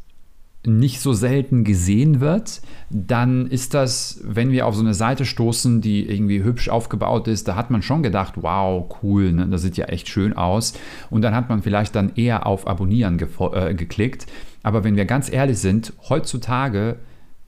nicht 0.66 0.98
so 1.00 1.12
selten 1.12 1.62
gesehen 1.62 2.18
wird, 2.18 2.60
dann 2.90 3.46
ist 3.46 3.72
das, 3.72 4.20
wenn 4.24 4.50
wir 4.50 4.66
auf 4.66 4.74
so 4.74 4.82
eine 4.82 4.94
Seite 4.94 5.24
stoßen, 5.24 5.80
die 5.80 6.10
irgendwie 6.10 6.42
hübsch 6.42 6.68
aufgebaut 6.68 7.28
ist, 7.28 7.46
da 7.46 7.54
hat 7.54 7.70
man 7.70 7.82
schon 7.82 8.02
gedacht, 8.02 8.34
wow, 8.38 8.92
cool, 9.04 9.32
ne? 9.32 9.46
das 9.46 9.62
sieht 9.62 9.76
ja 9.76 9.84
echt 9.84 10.08
schön 10.08 10.32
aus. 10.32 10.74
Und 11.08 11.22
dann 11.22 11.36
hat 11.36 11.48
man 11.48 11.62
vielleicht 11.62 11.94
dann 11.94 12.16
eher 12.16 12.48
auf 12.48 12.66
Abonnieren 12.66 13.16
äh, 13.52 13.74
geklickt. 13.74 14.26
Aber 14.64 14.82
wenn 14.82 14.96
wir 14.96 15.04
ganz 15.04 15.32
ehrlich 15.32 15.60
sind, 15.60 15.92
heutzutage 16.08 16.96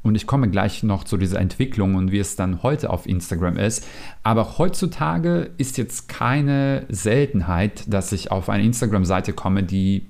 und 0.02 0.14
ich 0.14 0.26
komme 0.26 0.48
gleich 0.48 0.82
noch 0.82 1.04
zu 1.04 1.16
dieser 1.16 1.40
Entwicklung 1.40 1.94
und 1.94 2.10
wie 2.10 2.18
es 2.18 2.36
dann 2.36 2.62
heute 2.62 2.90
auf 2.90 3.06
Instagram 3.06 3.56
ist. 3.56 3.86
Aber 4.22 4.58
heutzutage 4.58 5.50
ist 5.58 5.78
jetzt 5.78 6.08
keine 6.08 6.86
Seltenheit, 6.88 7.84
dass 7.86 8.12
ich 8.12 8.30
auf 8.30 8.48
eine 8.48 8.64
Instagram-Seite 8.64 9.32
komme, 9.32 9.62
die 9.62 10.06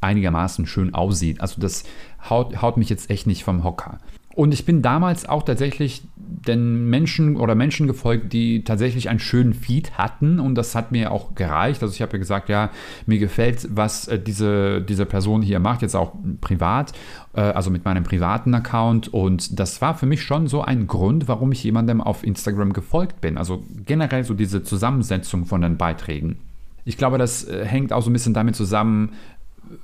einigermaßen 0.00 0.66
schön 0.66 0.94
aussieht. 0.94 1.40
Also 1.40 1.60
das 1.60 1.84
haut, 2.28 2.62
haut 2.62 2.76
mich 2.76 2.88
jetzt 2.88 3.10
echt 3.10 3.26
nicht 3.26 3.44
vom 3.44 3.64
Hocker. 3.64 3.98
Und 4.34 4.54
ich 4.54 4.64
bin 4.64 4.82
damals 4.82 5.28
auch 5.28 5.42
tatsächlich 5.42 6.02
den 6.28 6.88
Menschen 6.90 7.36
oder 7.36 7.54
Menschen 7.54 7.86
gefolgt, 7.86 8.32
die 8.32 8.64
tatsächlich 8.64 9.08
einen 9.08 9.18
schönen 9.18 9.54
Feed 9.54 9.92
hatten 9.96 10.40
und 10.40 10.54
das 10.54 10.74
hat 10.74 10.92
mir 10.92 11.10
auch 11.10 11.34
gereicht. 11.34 11.82
Also 11.82 11.94
ich 11.94 12.02
habe 12.02 12.12
ja 12.12 12.18
gesagt, 12.18 12.48
ja, 12.48 12.70
mir 13.06 13.18
gefällt, 13.18 13.68
was 13.70 14.08
äh, 14.08 14.18
diese, 14.18 14.82
diese 14.82 15.06
Person 15.06 15.42
hier 15.42 15.58
macht, 15.58 15.82
jetzt 15.82 15.96
auch 15.96 16.12
privat, 16.40 16.92
äh, 17.34 17.40
also 17.40 17.70
mit 17.70 17.84
meinem 17.84 18.04
privaten 18.04 18.54
Account 18.54 19.08
und 19.08 19.58
das 19.58 19.80
war 19.80 19.96
für 19.96 20.06
mich 20.06 20.22
schon 20.22 20.46
so 20.46 20.62
ein 20.62 20.86
Grund, 20.86 21.28
warum 21.28 21.52
ich 21.52 21.64
jemandem 21.64 22.00
auf 22.00 22.24
Instagram 22.24 22.72
gefolgt 22.72 23.20
bin. 23.20 23.38
Also 23.38 23.64
generell 23.86 24.24
so 24.24 24.34
diese 24.34 24.62
Zusammensetzung 24.62 25.46
von 25.46 25.60
den 25.60 25.76
Beiträgen. 25.76 26.38
Ich 26.84 26.96
glaube, 26.96 27.18
das 27.18 27.44
äh, 27.44 27.64
hängt 27.66 27.92
auch 27.92 28.02
so 28.02 28.08
ein 28.08 28.14
bisschen 28.14 28.34
damit 28.34 28.56
zusammen, 28.56 29.12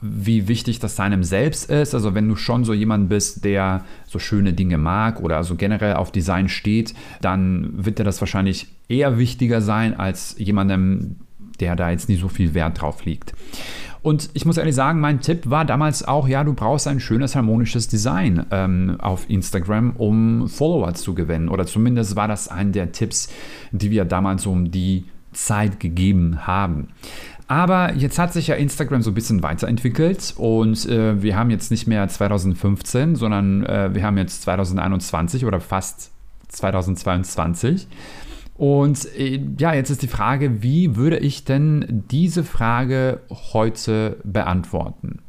wie 0.00 0.48
wichtig 0.48 0.78
das 0.78 0.96
seinem 0.96 1.24
selbst 1.24 1.70
ist. 1.70 1.94
Also 1.94 2.14
wenn 2.14 2.28
du 2.28 2.36
schon 2.36 2.64
so 2.64 2.72
jemand 2.72 3.08
bist, 3.08 3.44
der 3.44 3.84
so 4.06 4.18
schöne 4.18 4.52
Dinge 4.52 4.78
mag 4.78 5.20
oder 5.20 5.36
also 5.36 5.54
generell 5.54 5.94
auf 5.94 6.12
Design 6.12 6.48
steht, 6.48 6.94
dann 7.20 7.70
wird 7.84 7.98
dir 7.98 8.04
das 8.04 8.20
wahrscheinlich 8.20 8.68
eher 8.88 9.18
wichtiger 9.18 9.60
sein 9.60 9.98
als 9.98 10.36
jemandem, 10.38 11.16
der 11.60 11.76
da 11.76 11.90
jetzt 11.90 12.08
nicht 12.08 12.20
so 12.20 12.28
viel 12.28 12.54
Wert 12.54 12.80
drauf 12.80 13.04
liegt. 13.04 13.34
Und 14.02 14.28
ich 14.34 14.44
muss 14.44 14.58
ehrlich 14.58 14.74
sagen, 14.74 15.00
mein 15.00 15.20
Tipp 15.20 15.48
war 15.48 15.64
damals 15.64 16.06
auch, 16.06 16.28
ja, 16.28 16.44
du 16.44 16.52
brauchst 16.52 16.86
ein 16.86 17.00
schönes, 17.00 17.34
harmonisches 17.34 17.88
Design 17.88 18.44
ähm, 18.50 18.96
auf 19.00 19.30
Instagram, 19.30 19.92
um 19.96 20.46
Follower 20.46 20.92
zu 20.92 21.14
gewinnen. 21.14 21.48
Oder 21.48 21.64
zumindest 21.64 22.14
war 22.14 22.28
das 22.28 22.48
ein 22.48 22.72
der 22.72 22.92
Tipps, 22.92 23.30
die 23.72 23.90
wir 23.90 24.04
damals 24.04 24.44
um 24.44 24.70
die 24.70 25.04
Zeit 25.32 25.80
gegeben 25.80 26.46
haben. 26.46 26.88
Aber 27.46 27.94
jetzt 27.94 28.18
hat 28.18 28.32
sich 28.32 28.46
ja 28.46 28.54
Instagram 28.54 29.02
so 29.02 29.10
ein 29.10 29.14
bisschen 29.14 29.42
weiterentwickelt 29.42 30.34
und 30.38 30.86
äh, 30.86 31.22
wir 31.22 31.36
haben 31.36 31.50
jetzt 31.50 31.70
nicht 31.70 31.86
mehr 31.86 32.08
2015, 32.08 33.16
sondern 33.16 33.64
äh, 33.64 33.94
wir 33.94 34.02
haben 34.02 34.16
jetzt 34.16 34.42
2021 34.42 35.44
oder 35.44 35.60
fast 35.60 36.10
2022. 36.48 37.86
Und 38.56 39.06
äh, 39.18 39.40
ja, 39.58 39.74
jetzt 39.74 39.90
ist 39.90 40.02
die 40.02 40.08
Frage, 40.08 40.62
wie 40.62 40.96
würde 40.96 41.18
ich 41.18 41.44
denn 41.44 42.04
diese 42.10 42.44
Frage 42.44 43.20
heute 43.52 44.16
beantworten? 44.24 45.23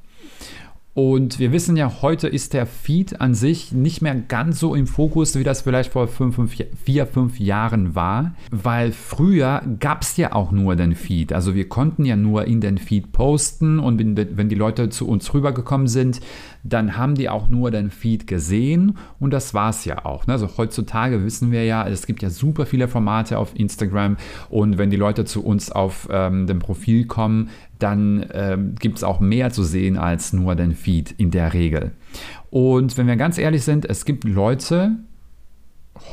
Und 0.95 1.39
wir 1.39 1.51
wissen 1.51 1.75
ja, 1.75 2.01
heute 2.01 2.29
ist 2.29 2.53
der 2.53 2.65
Feed 2.65 3.19
an 3.19 3.33
sich 3.33 3.73
nicht 3.73 4.01
mehr 4.01 4.15
ganz 4.15 4.61
so 4.61 4.75
im 4.75 4.87
Fokus, 4.87 5.37
wie 5.37 5.43
das 5.43 5.63
vielleicht 5.63 5.91
vor 5.91 6.07
fünf, 6.07 6.35
fünf, 6.35 6.55
vier, 6.85 7.05
fünf 7.05 7.37
Jahren 7.37 7.95
war, 7.95 8.33
weil 8.49 8.93
früher 8.93 9.61
gab 9.81 10.03
es 10.03 10.15
ja 10.15 10.31
auch 10.31 10.53
nur 10.53 10.77
den 10.77 10.95
Feed. 10.95 11.33
Also 11.33 11.53
wir 11.53 11.67
konnten 11.67 12.05
ja 12.05 12.15
nur 12.15 12.45
in 12.45 12.61
den 12.61 12.77
Feed 12.77 13.11
posten 13.11 13.77
und 13.77 13.99
wenn 14.15 14.47
die 14.47 14.55
Leute 14.55 14.87
zu 14.87 15.05
uns 15.05 15.33
rübergekommen 15.33 15.87
sind, 15.87 16.21
dann 16.63 16.95
haben 16.95 17.15
die 17.15 17.27
auch 17.27 17.49
nur 17.49 17.71
den 17.71 17.91
Feed 17.91 18.25
gesehen 18.25 18.97
und 19.19 19.31
das 19.31 19.53
war 19.53 19.71
es 19.71 19.83
ja 19.83 20.05
auch. 20.05 20.27
Ne? 20.27 20.33
Also 20.33 20.49
heutzutage 20.57 21.25
wissen 21.25 21.51
wir 21.51 21.65
ja, 21.65 21.85
es 21.85 22.07
gibt 22.07 22.23
ja 22.23 22.29
super 22.29 22.65
viele 22.65 22.87
Formate 22.87 23.37
auf 23.37 23.51
Instagram 23.53 24.15
und 24.49 24.77
wenn 24.77 24.91
die 24.91 24.95
Leute 24.95 25.25
zu 25.25 25.43
uns 25.43 25.73
auf 25.73 26.07
ähm, 26.09 26.47
dem 26.47 26.59
Profil 26.59 27.05
kommen, 27.05 27.49
dann 27.79 28.25
ähm, 28.33 28.75
gibt 28.75 28.97
es 28.97 29.03
auch 29.03 29.19
mehr 29.19 29.51
zu 29.51 29.63
sehen 29.63 29.97
als 29.97 30.33
nur 30.33 30.55
den 30.55 30.73
Feed 30.73 31.11
in 31.17 31.31
der 31.31 31.53
Regel. 31.53 31.91
Und 32.49 32.97
wenn 32.97 33.07
wir 33.07 33.15
ganz 33.15 33.37
ehrlich 33.37 33.63
sind, 33.63 33.85
es 33.85 34.05
gibt 34.05 34.23
Leute, 34.23 34.97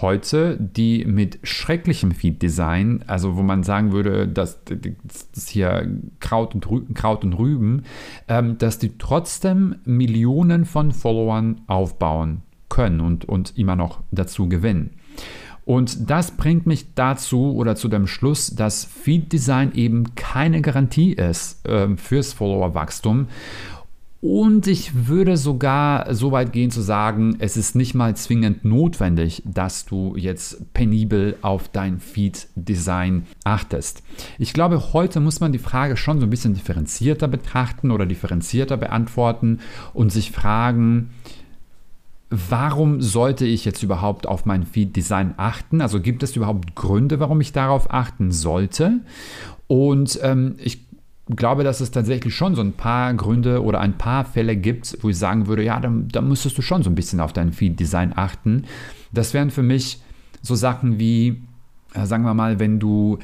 heute, 0.01 0.57
die 0.59 1.05
mit 1.05 1.39
schrecklichem 1.43 2.13
Feed-Design, 2.13 3.05
also 3.07 3.37
wo 3.37 3.43
man 3.43 3.63
sagen 3.63 3.93
würde, 3.93 4.29
dass 4.29 4.61
das 4.65 5.49
hier 5.49 5.89
Kraut 6.21 6.55
und, 6.55 6.71
Rü 6.71 6.83
Kraut 6.95 7.25
und 7.25 7.35
Rüben, 7.35 7.83
ähm, 8.29 8.59
dass 8.59 8.79
die 8.79 8.97
trotzdem 8.99 9.77
Millionen 9.85 10.65
von 10.65 10.93
Followern 10.93 11.63
aufbauen 11.67 12.43
können 12.69 13.01
und, 13.01 13.25
und 13.25 13.59
immer 13.59 13.77
noch 13.77 14.01
dazu 14.11 14.49
gewinnen. 14.49 14.91
Und 15.65 16.11
das 16.11 16.33
bringt 16.33 16.67
mich 16.67 16.95
dazu 16.95 17.55
oder 17.55 17.77
zu 17.77 17.89
dem 17.89 18.07
Schluss, 18.07 18.49
dass 18.49 18.85
Feed-Design 18.85 19.73
eben 19.75 20.15
keine 20.17 20.61
Garantie 20.61 21.13
ist 21.13 21.67
äh, 21.69 21.97
fürs 21.97 22.33
Followerwachstum 22.33 23.29
und 24.23 24.69
ich 24.69 25.09
würde 25.09 25.37
sogar 25.37 26.15
so 26.15 26.31
weit 26.31 26.53
gehen 26.53 26.71
zu 26.71 26.81
sagen, 26.81 27.35
es 27.41 27.57
ist 27.57 27.75
nicht 27.75 27.95
mal 27.95 28.15
zwingend 28.15 28.65
notwendig, 28.65 29.43
dass 29.45 29.85
du 29.85 30.15
jetzt 30.17 30.73
penibel 30.75 31.37
auf 31.43 31.69
dein 31.69 31.99
Feed-Design 31.99 33.27
achtest. 33.43 34.05
Ich 34.39 34.53
glaube, 34.53 34.93
heute 34.93 35.19
muss 35.19 35.41
man 35.41 35.51
die 35.51 35.59
Frage 35.59 35.97
schon 35.97 36.21
so 36.21 36.27
ein 36.27 36.31
bisschen 36.31 36.55
differenzierter 36.55 37.27
betrachten 37.27 37.91
oder 37.91 38.07
differenzierter 38.07 38.77
beantworten 38.77 39.59
und 39.93 40.13
sich 40.13 40.31
fragen, 40.31 41.11
warum 42.33 43.03
sollte 43.03 43.45
ich 43.45 43.65
jetzt 43.65 43.83
überhaupt 43.83 44.27
auf 44.27 44.47
mein 44.47 44.65
Feed-Design 44.65 45.35
achten? 45.37 45.83
Also 45.83 46.01
gibt 46.01 46.23
es 46.23 46.35
überhaupt 46.35 46.75
Gründe, 46.75 47.21
warum 47.21 47.41
ich 47.43 47.53
darauf 47.53 47.93
achten 47.93 48.33
sollte? 48.33 49.01
Und 49.67 50.19
ähm, 50.23 50.55
ich 50.59 50.87
glaube, 51.37 51.63
dass 51.63 51.81
es 51.81 51.91
tatsächlich 51.91 52.35
schon 52.35 52.55
so 52.55 52.63
ein 52.63 52.73
paar 52.73 53.13
Gründe 53.15 53.63
oder 53.63 53.81
ein 53.81 53.99
paar 53.99 54.25
Fälle 54.25 54.57
gibt, 54.57 54.97
wo 55.03 55.11
ich 55.11 55.19
sagen 55.19 55.47
würde, 55.47 55.63
ja, 55.63 55.79
da, 55.79 55.93
da 55.93 56.21
müsstest 56.23 56.57
du 56.57 56.63
schon 56.63 56.83
so 56.83 56.91
ein 56.91 56.95
bisschen 56.95 57.21
auf 57.21 57.35
dein 57.35 57.53
Feed-Design 57.53 58.15
achten. 58.17 58.65
Das 59.13 59.35
wären 59.35 59.51
für 59.51 59.63
mich 59.63 60.01
so 60.41 60.55
Sachen 60.55 60.99
wie, 60.99 61.43
äh, 61.95 62.07
sagen 62.07 62.25
wir 62.25 62.35
mal, 62.35 62.59
wenn 62.59 62.81
du 62.81 63.19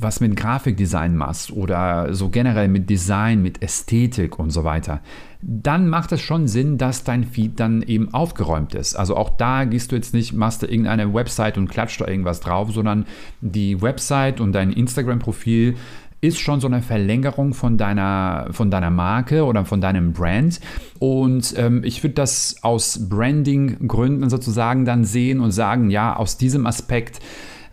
was 0.00 0.20
mit 0.20 0.36
Grafikdesign 0.36 1.16
machst 1.16 1.52
oder 1.52 2.14
so 2.14 2.28
generell 2.28 2.68
mit 2.68 2.88
Design, 2.88 3.42
mit 3.42 3.62
Ästhetik 3.62 4.38
und 4.38 4.50
so 4.50 4.64
weiter, 4.64 5.00
dann 5.42 5.88
macht 5.88 6.12
es 6.12 6.20
schon 6.20 6.46
Sinn, 6.46 6.78
dass 6.78 7.02
dein 7.02 7.24
Feed 7.24 7.58
dann 7.58 7.82
eben 7.82 8.14
aufgeräumt 8.14 8.74
ist. 8.74 8.94
Also 8.94 9.16
auch 9.16 9.30
da 9.30 9.64
gehst 9.64 9.90
du 9.90 9.96
jetzt 9.96 10.14
nicht, 10.14 10.32
machst 10.32 10.62
du 10.62 10.66
irgendeine 10.66 11.12
Website 11.12 11.58
und 11.58 11.68
klatscht 11.68 12.00
da 12.00 12.06
irgendwas 12.06 12.40
drauf, 12.40 12.72
sondern 12.72 13.06
die 13.40 13.82
Website 13.82 14.40
und 14.40 14.52
dein 14.52 14.72
Instagram-Profil 14.72 15.76
ist 16.22 16.38
schon 16.38 16.60
so 16.60 16.68
eine 16.68 16.82
Verlängerung 16.82 17.52
von 17.52 17.76
deiner, 17.76 18.46
von 18.52 18.70
deiner 18.70 18.90
Marke 18.90 19.44
oder 19.44 19.64
von 19.64 19.80
deinem 19.80 20.12
Brand. 20.12 20.60
Und 21.00 21.52
ähm, 21.58 21.82
ich 21.82 22.02
würde 22.04 22.14
das 22.14 22.56
aus 22.62 23.08
Branding-Gründen 23.08 24.30
sozusagen 24.30 24.84
dann 24.84 25.04
sehen 25.04 25.40
und 25.40 25.50
sagen, 25.50 25.90
ja, 25.90 26.14
aus 26.14 26.38
diesem 26.38 26.64
Aspekt 26.66 27.18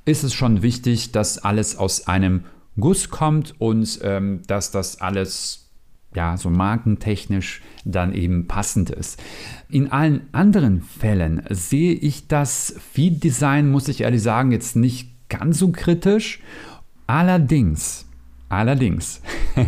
ist 0.10 0.24
es 0.24 0.34
schon 0.34 0.62
wichtig, 0.62 1.12
dass 1.12 1.38
alles 1.38 1.78
aus 1.78 2.08
einem 2.08 2.46
Guss 2.80 3.10
kommt 3.10 3.60
und 3.60 4.00
ähm, 4.04 4.42
dass 4.48 4.72
das 4.72 5.02
alles 5.02 5.70
ja, 6.16 6.38
so 6.38 6.50
markentechnisch 6.50 7.62
dann 7.86 8.14
eben 8.14 8.48
passend 8.48 8.90
ist. 8.90 9.22
In 9.70 9.92
allen 9.92 10.28
anderen 10.32 10.82
Fällen 10.82 11.44
sehe 11.50 11.94
ich 11.94 12.28
das 12.28 12.76
Feed-Design, 12.94 13.70
muss 13.70 13.88
ich 13.88 14.02
ehrlich 14.02 14.24
sagen, 14.24 14.52
jetzt 14.52 14.76
nicht 14.76 15.30
ganz 15.30 15.60
so 15.60 15.72
kritisch. 15.72 16.42
Allerdings 17.06 18.06
Allerdings, 18.50 19.22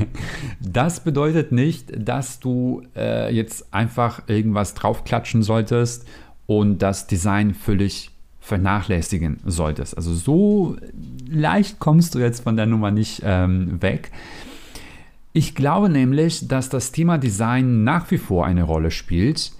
das 0.59 1.03
bedeutet 1.03 1.51
nicht, 1.51 1.91
dass 1.95 2.39
du 2.39 2.81
äh, 2.95 3.33
jetzt 3.33 3.71
einfach 3.71 4.27
irgendwas 4.27 4.73
draufklatschen 4.73 5.43
solltest 5.43 6.07
und 6.47 6.79
das 6.79 7.05
Design 7.05 7.53
völlig 7.53 8.10
vernachlässigen 8.41 9.39
solltest. 9.45 9.95
Also 9.95 10.13
so 10.13 10.75
leicht 11.29 11.79
kommst 11.79 12.15
du 12.15 12.19
jetzt 12.19 12.43
von 12.43 12.57
der 12.57 12.65
Nummer 12.65 12.91
nicht 12.91 13.21
ähm, 13.23 13.81
weg. 13.81 14.11
Ich 15.31 15.55
glaube 15.55 15.87
nämlich, 15.87 16.47
dass 16.49 16.67
das 16.67 16.91
Thema 16.91 17.17
Design 17.17 17.85
nach 17.85 18.11
wie 18.11 18.17
vor 18.17 18.45
eine 18.45 18.63
Rolle 18.63 18.91
spielt. 18.91 19.53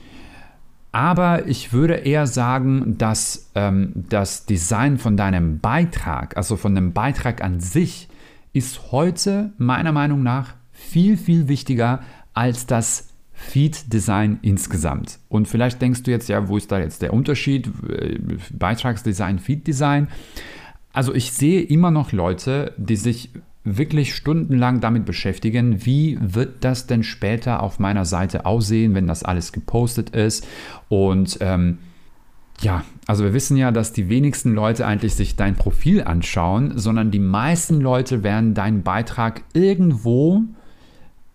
Aber 0.91 1.47
ich 1.47 1.71
würde 1.71 1.93
eher 1.93 2.27
sagen, 2.27 2.97
dass 2.97 3.49
ähm, 3.55 3.93
das 4.09 4.45
Design 4.45 4.97
von 4.97 5.15
deinem 5.15 5.59
Beitrag, 5.59 6.35
also 6.35 6.57
von 6.57 6.75
dem 6.75 6.91
Beitrag 6.91 7.41
an 7.41 7.61
sich, 7.61 8.09
ist 8.51 8.91
heute 8.91 9.53
meiner 9.57 9.93
Meinung 9.93 10.23
nach 10.23 10.55
viel, 10.73 11.15
viel 11.15 11.47
wichtiger 11.47 12.01
als 12.33 12.65
das 12.65 13.10
Feed-Design 13.41 14.39
insgesamt. 14.41 15.19
Und 15.27 15.47
vielleicht 15.47 15.81
denkst 15.81 16.03
du 16.03 16.11
jetzt, 16.11 16.29
ja, 16.29 16.47
wo 16.47 16.57
ist 16.57 16.71
da 16.71 16.79
jetzt 16.79 17.01
der 17.01 17.13
Unterschied? 17.13 17.69
Äh, 17.89 18.19
Beitragsdesign, 18.51 19.39
Feed-Design. 19.39 20.07
Also 20.93 21.13
ich 21.13 21.31
sehe 21.31 21.61
immer 21.61 21.91
noch 21.91 22.11
Leute, 22.11 22.73
die 22.77 22.95
sich 22.95 23.29
wirklich 23.63 24.15
stundenlang 24.15 24.79
damit 24.79 25.05
beschäftigen, 25.05 25.85
wie 25.85 26.17
wird 26.21 26.63
das 26.63 26.87
denn 26.87 27.03
später 27.03 27.61
auf 27.61 27.79
meiner 27.79 28.05
Seite 28.05 28.45
aussehen, 28.45 28.95
wenn 28.95 29.07
das 29.07 29.23
alles 29.23 29.51
gepostet 29.51 30.11
ist. 30.11 30.47
Und 30.89 31.37
ähm, 31.41 31.77
ja, 32.61 32.83
also 33.07 33.23
wir 33.23 33.33
wissen 33.33 33.57
ja, 33.57 33.71
dass 33.71 33.93
die 33.93 34.09
wenigsten 34.09 34.53
Leute 34.53 34.85
eigentlich 34.85 35.15
sich 35.15 35.35
dein 35.35 35.55
Profil 35.55 36.03
anschauen, 36.03 36.77
sondern 36.77 37.11
die 37.11 37.19
meisten 37.19 37.81
Leute 37.81 38.23
werden 38.23 38.53
deinen 38.53 38.83
Beitrag 38.83 39.41
irgendwo 39.53 40.43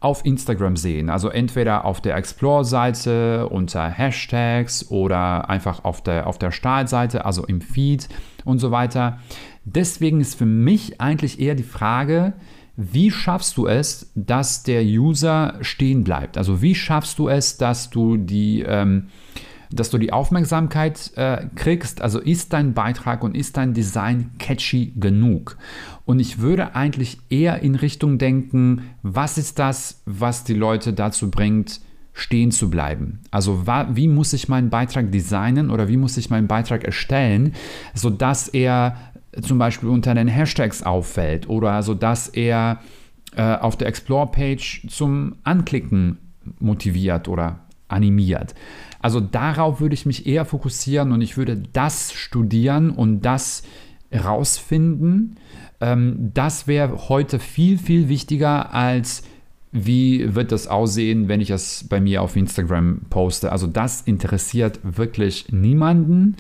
auf 0.01 0.25
Instagram 0.25 0.77
sehen. 0.77 1.11
Also 1.11 1.29
entweder 1.29 1.85
auf 1.85 2.01
der 2.01 2.17
Explore-Seite 2.17 3.49
unter 3.49 3.89
Hashtags 3.89 4.91
oder 4.91 5.49
einfach 5.49 5.85
auf 5.85 6.03
der, 6.03 6.27
auf 6.27 6.39
der 6.39 6.51
Startseite, 6.51 7.25
also 7.25 7.45
im 7.45 7.61
Feed 7.61 8.09
und 8.45 8.59
so 8.59 8.71
weiter. 8.71 9.19
Deswegen 9.65 10.21
ist 10.21 10.37
für 10.37 10.47
mich 10.47 11.01
eigentlich 11.01 11.41
eher 11.41 11.55
die 11.55 11.63
Frage, 11.63 12.35
wie 12.77 13.11
schaffst 13.11 13.57
du 13.57 13.67
es, 13.67 14.13
dass 14.15 14.63
der 14.63 14.83
User 14.83 15.55
stehen 15.63 16.05
bleibt? 16.05 16.37
Also 16.37 16.61
wie 16.61 16.75
schaffst 16.75 17.19
du 17.19 17.29
es, 17.29 17.57
dass 17.57 17.91
du 17.91 18.17
die... 18.17 18.63
Ähm, 18.63 19.09
dass 19.71 19.91
du 19.91 19.99
die 19.99 20.13
Aufmerksamkeit 20.13 21.13
äh, 21.17 21.47
kriegst. 21.55 22.01
Also 22.03 22.21
ist 22.21 22.53
dein 22.53 22.75
Beitrag 22.75 23.23
und 23.23 23.37
ist 23.37 23.57
dein 23.57 23.75
Design 23.75 24.31
catchy 24.39 24.93
genug? 24.97 25.57
Und 26.05 26.21
ich 26.21 26.39
würde 26.39 26.75
eigentlich 26.75 27.19
eher 27.31 27.63
in 27.63 27.75
Richtung 27.75 28.19
denken, 28.19 28.91
was 29.03 29.39
ist 29.39 29.59
das, 29.59 30.03
was 30.07 30.45
die 30.45 30.55
Leute 30.55 30.93
dazu 30.93 31.31
bringt, 31.31 31.81
stehen 32.13 32.51
zu 32.51 32.71
bleiben. 32.71 33.21
Also 33.31 33.67
wie 33.67 34.09
muss 34.09 34.33
ich 34.33 34.49
meinen 34.49 34.71
Beitrag 34.71 35.13
designen 35.13 35.71
oder 35.71 35.89
wie 35.89 35.99
muss 35.99 36.17
ich 36.17 36.31
meinen 36.31 36.47
Beitrag 36.47 36.83
erstellen, 36.85 37.53
sodass 37.95 38.49
er 38.49 38.97
zum 39.43 39.59
Beispiel 39.59 39.91
unter 39.91 40.15
den 40.15 40.29
Hashtags 40.29 40.83
auffällt 40.83 41.49
oder 41.49 41.83
sodass 41.83 42.29
er 42.29 42.81
äh, 43.37 43.57
auf 43.57 43.77
der 43.77 43.89
Explore-Page 43.89 44.87
zum 44.89 45.37
Anklicken 45.45 46.17
motiviert 46.59 47.29
oder 47.29 47.61
animiert. 47.89 48.55
Also 49.07 49.21
darauf 49.21 49.81
würde 49.81 49.95
ich 49.95 50.05
mich 50.05 50.27
eher 50.27 50.45
fokussieren 50.45 51.13
und 51.13 51.21
ich 51.21 51.37
würde 51.37 51.63
das 51.73 52.13
studieren 52.13 52.91
und 52.91 53.21
das 53.21 53.63
rausfinden. 54.13 55.37
Ähm, 55.81 56.33
das 56.35 56.67
wäre 56.67 57.09
heute 57.09 57.39
viel, 57.39 57.79
viel 57.79 58.09
wichtiger 58.09 58.75
als 58.75 59.23
wie 59.71 60.35
wird 60.35 60.51
das 60.51 60.67
aussehen, 60.67 61.29
wenn 61.29 61.41
ich 61.41 61.51
es 61.51 61.87
bei 61.89 62.01
mir 62.01 62.21
auf 62.21 62.35
Instagram 62.35 63.03
poste. 63.09 63.53
Also 63.53 63.69
das 63.69 64.01
interessiert 64.01 64.81
wirklich 64.83 65.53
niemanden. 65.53 66.35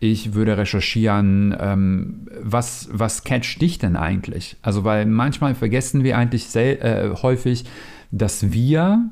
Ich 0.00 0.32
würde 0.32 0.56
recherchieren, 0.56 1.54
ähm, 1.60 2.26
was, 2.40 2.88
was 2.90 3.22
catcht 3.22 3.60
dich 3.60 3.78
denn 3.78 3.96
eigentlich? 3.96 4.56
Also, 4.62 4.82
weil 4.82 5.04
manchmal 5.04 5.54
vergessen 5.54 6.04
wir 6.04 6.16
eigentlich 6.16 6.46
sehr, 6.46 6.82
äh, 6.82 7.14
häufig, 7.20 7.66
dass 8.12 8.50
wir 8.50 9.10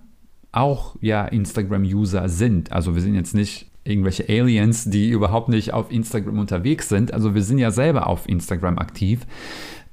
auch 0.57 0.97
ja 1.01 1.25
Instagram-User 1.27 2.29
sind. 2.29 2.73
Also 2.73 2.95
wir 2.95 3.03
sind 3.03 3.15
jetzt 3.15 3.35
nicht 3.35 3.71
irgendwelche 3.85 4.29
Aliens, 4.29 4.85
die 4.91 5.11
überhaupt 5.11 5.49
nicht 5.49 5.73
auf 5.73 5.91
Instagram 5.93 6.39
unterwegs 6.39 6.89
sind. 6.89 7.15
Also 7.15 7.35
wir 7.35 7.43
sind 7.43 7.59
ja 7.59 7.71
selber 7.71 8.07
auf 8.09 8.29
Instagram 8.29 8.79
aktiv. 8.79 9.21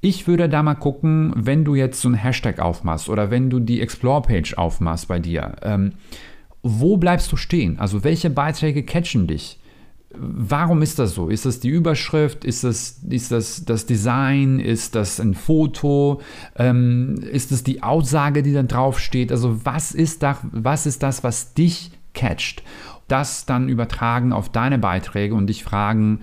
Ich 0.01 0.27
würde 0.27 0.49
da 0.49 0.63
mal 0.63 0.75
gucken, 0.75 1.33
wenn 1.35 1.63
du 1.63 1.75
jetzt 1.75 2.01
so 2.01 2.09
ein 2.09 2.15
Hashtag 2.15 2.59
aufmachst 2.59 3.07
oder 3.07 3.31
wenn 3.31 3.49
du 3.49 3.59
die 3.59 3.81
Explore-Page 3.81 4.55
aufmachst 4.57 5.07
bei 5.07 5.19
dir, 5.19 5.55
ähm, 5.61 5.93
wo 6.61 6.97
bleibst 6.97 7.31
du 7.31 7.37
stehen? 7.37 7.79
Also 7.79 8.03
welche 8.03 8.29
Beiträge 8.29 8.83
catchen 8.83 9.27
dich? 9.27 9.59
Warum 10.15 10.81
ist 10.81 10.99
das 10.99 11.15
so? 11.15 11.29
Ist 11.29 11.45
das 11.45 11.59
die 11.59 11.69
Überschrift? 11.69 12.45
Ist 12.45 12.63
das, 12.63 12.99
ist 13.09 13.31
das 13.31 13.65
das 13.65 13.85
Design? 13.85 14.59
Ist 14.59 14.95
das 14.95 15.19
ein 15.19 15.33
Foto? 15.33 16.21
Ähm, 16.55 17.15
ist 17.31 17.51
das 17.51 17.63
die 17.63 17.81
Aussage, 17.81 18.43
die 18.43 18.53
da 18.53 18.63
drauf 18.63 18.99
steht? 18.99 19.31
Also 19.31 19.65
was 19.65 19.91
ist, 19.91 20.23
da, 20.23 20.37
was 20.51 20.85
ist 20.85 21.03
das, 21.03 21.23
was 21.23 21.53
dich 21.53 21.91
catcht? 22.13 22.63
Das 23.07 23.45
dann 23.45 23.69
übertragen 23.69 24.33
auf 24.33 24.49
deine 24.49 24.77
Beiträge 24.77 25.35
und 25.35 25.47
dich 25.47 25.63
fragen, 25.63 26.21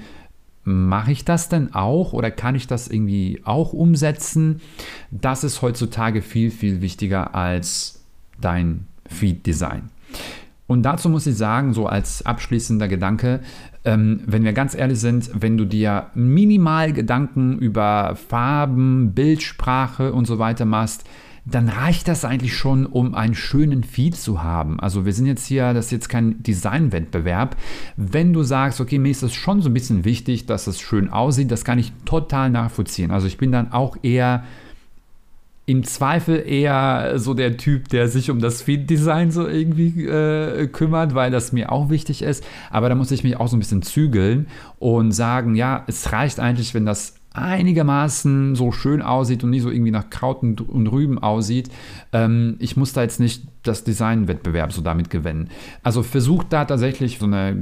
mache 0.64 1.12
ich 1.12 1.24
das 1.24 1.48
denn 1.48 1.74
auch 1.74 2.12
oder 2.12 2.30
kann 2.30 2.54
ich 2.54 2.66
das 2.66 2.88
irgendwie 2.88 3.40
auch 3.44 3.72
umsetzen? 3.72 4.60
Das 5.10 5.44
ist 5.44 5.62
heutzutage 5.62 6.22
viel, 6.22 6.50
viel 6.50 6.80
wichtiger 6.80 7.34
als 7.34 8.04
dein 8.40 8.86
Feed-Design. 9.06 9.90
Und 10.70 10.84
dazu 10.84 11.08
muss 11.08 11.26
ich 11.26 11.36
sagen, 11.36 11.74
so 11.74 11.88
als 11.88 12.24
abschließender 12.24 12.86
Gedanke, 12.86 13.40
ähm, 13.84 14.20
wenn 14.24 14.44
wir 14.44 14.52
ganz 14.52 14.76
ehrlich 14.76 15.00
sind, 15.00 15.28
wenn 15.34 15.56
du 15.56 15.64
dir 15.64 16.06
minimal 16.14 16.92
Gedanken 16.92 17.58
über 17.58 18.14
Farben, 18.14 19.10
Bildsprache 19.12 20.12
und 20.12 20.26
so 20.26 20.38
weiter 20.38 20.66
machst, 20.66 21.02
dann 21.44 21.68
reicht 21.68 22.06
das 22.06 22.24
eigentlich 22.24 22.56
schon, 22.56 22.86
um 22.86 23.16
einen 23.16 23.34
schönen 23.34 23.82
Feed 23.82 24.14
zu 24.14 24.44
haben. 24.44 24.78
Also 24.78 25.04
wir 25.04 25.12
sind 25.12 25.26
jetzt 25.26 25.44
hier, 25.44 25.74
das 25.74 25.86
ist 25.86 25.90
jetzt 25.90 26.08
kein 26.08 26.40
Designwettbewerb. 26.40 27.56
Wenn 27.96 28.32
du 28.32 28.44
sagst, 28.44 28.80
okay, 28.80 29.00
mir 29.00 29.10
ist 29.10 29.24
es 29.24 29.34
schon 29.34 29.62
so 29.62 29.70
ein 29.70 29.74
bisschen 29.74 30.04
wichtig, 30.04 30.46
dass 30.46 30.68
es 30.68 30.80
schön 30.80 31.10
aussieht, 31.10 31.50
das 31.50 31.64
kann 31.64 31.80
ich 31.80 31.92
total 32.04 32.48
nachvollziehen. 32.48 33.10
Also 33.10 33.26
ich 33.26 33.38
bin 33.38 33.50
dann 33.50 33.72
auch 33.72 33.96
eher 34.04 34.44
im 35.70 35.84
Zweifel 35.84 36.42
eher 36.44 37.12
so 37.20 37.32
der 37.32 37.56
Typ, 37.56 37.88
der 37.90 38.08
sich 38.08 38.28
um 38.28 38.40
das 38.40 38.60
Feed-Design 38.60 39.30
so 39.30 39.46
irgendwie 39.46 40.04
äh, 40.04 40.66
kümmert, 40.66 41.14
weil 41.14 41.30
das 41.30 41.52
mir 41.52 41.70
auch 41.70 41.90
wichtig 41.90 42.22
ist. 42.22 42.44
Aber 42.70 42.88
da 42.88 42.96
muss 42.96 43.12
ich 43.12 43.22
mich 43.22 43.36
auch 43.36 43.46
so 43.46 43.56
ein 43.56 43.60
bisschen 43.60 43.82
zügeln 43.82 44.48
und 44.80 45.12
sagen, 45.12 45.54
ja, 45.54 45.84
es 45.86 46.10
reicht 46.10 46.40
eigentlich, 46.40 46.74
wenn 46.74 46.86
das 46.86 47.19
einigermaßen 47.32 48.56
so 48.56 48.72
schön 48.72 49.02
aussieht 49.02 49.44
und 49.44 49.50
nicht 49.50 49.62
so 49.62 49.70
irgendwie 49.70 49.92
nach 49.92 50.10
Kraut 50.10 50.42
und, 50.42 50.92
Rüben 50.92 51.18
aussieht. 51.18 51.70
Ähm, 52.12 52.56
ich 52.58 52.76
muss 52.76 52.92
da 52.92 53.02
jetzt 53.02 53.20
nicht 53.20 53.44
das 53.62 53.84
Designwettbewerb 53.84 54.72
so 54.72 54.82
damit 54.82 55.10
gewinnen. 55.10 55.48
Also 55.82 56.02
versucht 56.02 56.52
da 56.52 56.64
tatsächlich 56.64 57.18
so 57.18 57.26
eine 57.26 57.56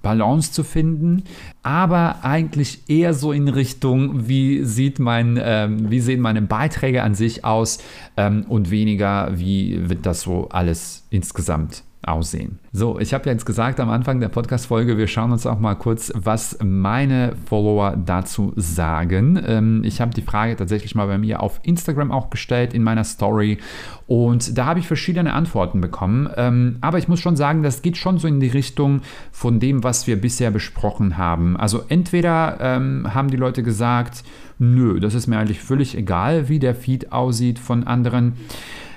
Balance 0.00 0.52
zu 0.52 0.64
finden, 0.64 1.24
aber 1.62 2.24
eigentlich 2.24 2.88
eher 2.88 3.14
so 3.14 3.32
in 3.32 3.48
Richtung, 3.48 4.28
wie 4.28 4.64
sieht 4.64 4.98
mein, 4.98 5.38
ähm, 5.40 5.90
wie 5.90 6.00
sehen 6.00 6.20
meine 6.20 6.42
Beiträge 6.42 7.02
an 7.02 7.14
sich 7.14 7.44
aus 7.44 7.78
ähm, 8.16 8.44
und 8.48 8.70
weniger, 8.70 9.30
wie 9.38 9.88
wird 9.88 10.06
das 10.06 10.22
so 10.22 10.48
alles 10.48 11.06
insgesamt 11.10 11.84
aussehen. 12.02 12.58
So, 12.72 12.98
ich 12.98 13.14
habe 13.14 13.26
ja 13.26 13.32
jetzt 13.32 13.46
gesagt 13.46 13.80
am 13.80 13.90
Anfang 13.90 14.20
der 14.20 14.28
Podcast-Folge, 14.28 14.98
wir 14.98 15.06
schauen 15.06 15.32
uns 15.32 15.46
auch 15.46 15.58
mal 15.58 15.74
kurz, 15.74 16.12
was 16.16 16.58
meine 16.62 17.34
Follower 17.46 17.96
dazu 17.96 18.52
sagen. 18.56 19.40
Ähm, 19.46 19.82
ich 19.84 20.00
habe 20.00 20.12
die 20.12 20.22
Frage 20.22 20.56
tatsächlich 20.56 20.94
mal 20.94 21.06
bei 21.06 21.18
mir 21.18 21.42
auf 21.42 21.60
Instagram 21.62 22.10
auch 22.10 22.30
gestellt 22.30 22.74
in 22.74 22.82
meiner 22.82 23.04
Story 23.04 23.58
und 24.06 24.58
da 24.58 24.66
habe 24.66 24.80
ich 24.80 24.86
verschiedene 24.86 25.32
Antworten 25.32 25.80
bekommen. 25.80 26.28
Ähm, 26.36 26.78
aber 26.80 26.98
ich 26.98 27.08
muss 27.08 27.20
schon 27.20 27.36
sagen, 27.36 27.62
das 27.62 27.82
geht 27.82 27.96
schon 27.96 28.18
so 28.18 28.26
in 28.26 28.40
die 28.40 28.48
Richtung 28.48 29.02
von 29.30 29.60
dem, 29.60 29.84
was 29.84 30.06
wir 30.06 30.20
bisher 30.20 30.50
besprochen 30.50 31.16
haben. 31.16 31.56
Also 31.56 31.82
entweder 31.88 32.58
ähm, 32.60 33.14
haben 33.14 33.28
die 33.28 33.36
Leute 33.36 33.62
gesagt, 33.62 34.24
nö, 34.58 35.00
das 35.00 35.14
ist 35.14 35.26
mir 35.26 35.38
eigentlich 35.38 35.60
völlig 35.60 35.96
egal, 35.96 36.48
wie 36.48 36.58
der 36.58 36.74
Feed 36.74 37.12
aussieht 37.12 37.58
von 37.58 37.84
anderen. 37.84 38.34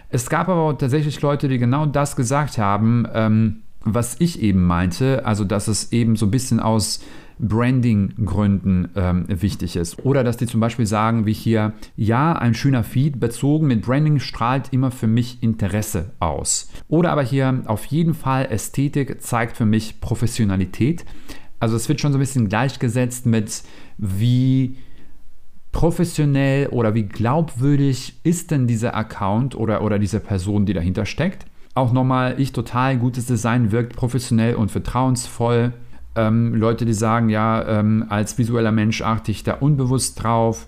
Es 0.10 0.30
gab 0.30 0.50
aber 0.50 0.78
tatsächlich 0.78 1.22
Leute, 1.22 1.48
die 1.48 1.58
genau 1.58 1.86
das 1.86 2.16
gesagt 2.16 2.58
haben, 2.58 3.06
ähm, 3.14 3.62
was 3.84 4.16
ich 4.20 4.42
eben 4.42 4.66
meinte, 4.66 5.26
also 5.26 5.44
dass 5.44 5.68
es 5.68 5.92
eben 5.92 6.16
so 6.16 6.26
ein 6.26 6.32
bisschen 6.32 6.60
aus 6.60 7.02
Branding-Gründen 7.40 8.90
ähm, 8.96 9.26
wichtig 9.28 9.76
ist. 9.76 10.04
Oder 10.06 10.24
dass 10.24 10.38
die 10.38 10.48
zum 10.48 10.60
Beispiel 10.60 10.86
sagen, 10.86 11.26
wie 11.26 11.34
hier, 11.34 11.74
ja, 11.96 12.34
ein 12.34 12.54
schöner 12.54 12.84
Feed 12.84 13.20
bezogen 13.20 13.68
mit 13.68 13.82
Branding 13.82 14.20
strahlt 14.20 14.72
immer 14.72 14.92
für 14.92 15.08
mich 15.08 15.44
Interesse 15.44 16.12
aus. 16.20 16.70
Oder 16.88 17.12
aber 17.12 17.24
hier, 17.24 17.64
auf 17.66 17.86
jeden 17.86 18.14
Fall, 18.14 18.46
Ästhetik 18.46 19.22
zeigt 19.22 19.58
für 19.58 19.66
mich 19.66 20.00
Professionalität. 20.00 21.06
Also 21.60 21.76
es 21.76 21.90
wird 21.90 22.02
schon 22.02 22.12
so 22.12 22.18
ein 22.18 22.22
bisschen 22.22 22.50
gleichgesetzt 22.50 23.26
mit, 23.26 23.64
wie 23.98 24.78
professionell 25.76 26.68
oder 26.68 26.94
wie 26.96 27.04
glaubwürdig 27.04 28.14
ist 28.24 28.52
denn 28.52 28.66
dieser 28.66 28.96
Account 28.96 29.56
oder, 29.56 29.82
oder 29.82 30.00
diese 30.00 30.22
Person, 30.22 30.66
die 30.66 30.72
dahinter 30.72 31.06
steckt. 31.06 31.46
Auch 31.74 31.92
nochmal, 31.92 32.40
ich 32.40 32.54
total 32.54 32.96
gutes 32.96 33.26
Design 33.26 33.74
wirkt 33.74 33.94
professionell 33.94 34.56
und 34.56 34.72
vertrauensvoll. 34.72 35.74
Ähm, 36.16 36.56
Leute, 36.56 36.86
die 36.86 36.94
sagen, 36.94 37.28
ja, 37.28 37.68
ähm, 37.68 38.06
als 38.08 38.38
visueller 38.38 38.72
Mensch 38.72 39.02
achte 39.02 39.32
ich 39.32 39.44
da 39.44 39.56
unbewusst 39.56 40.24
drauf. 40.24 40.66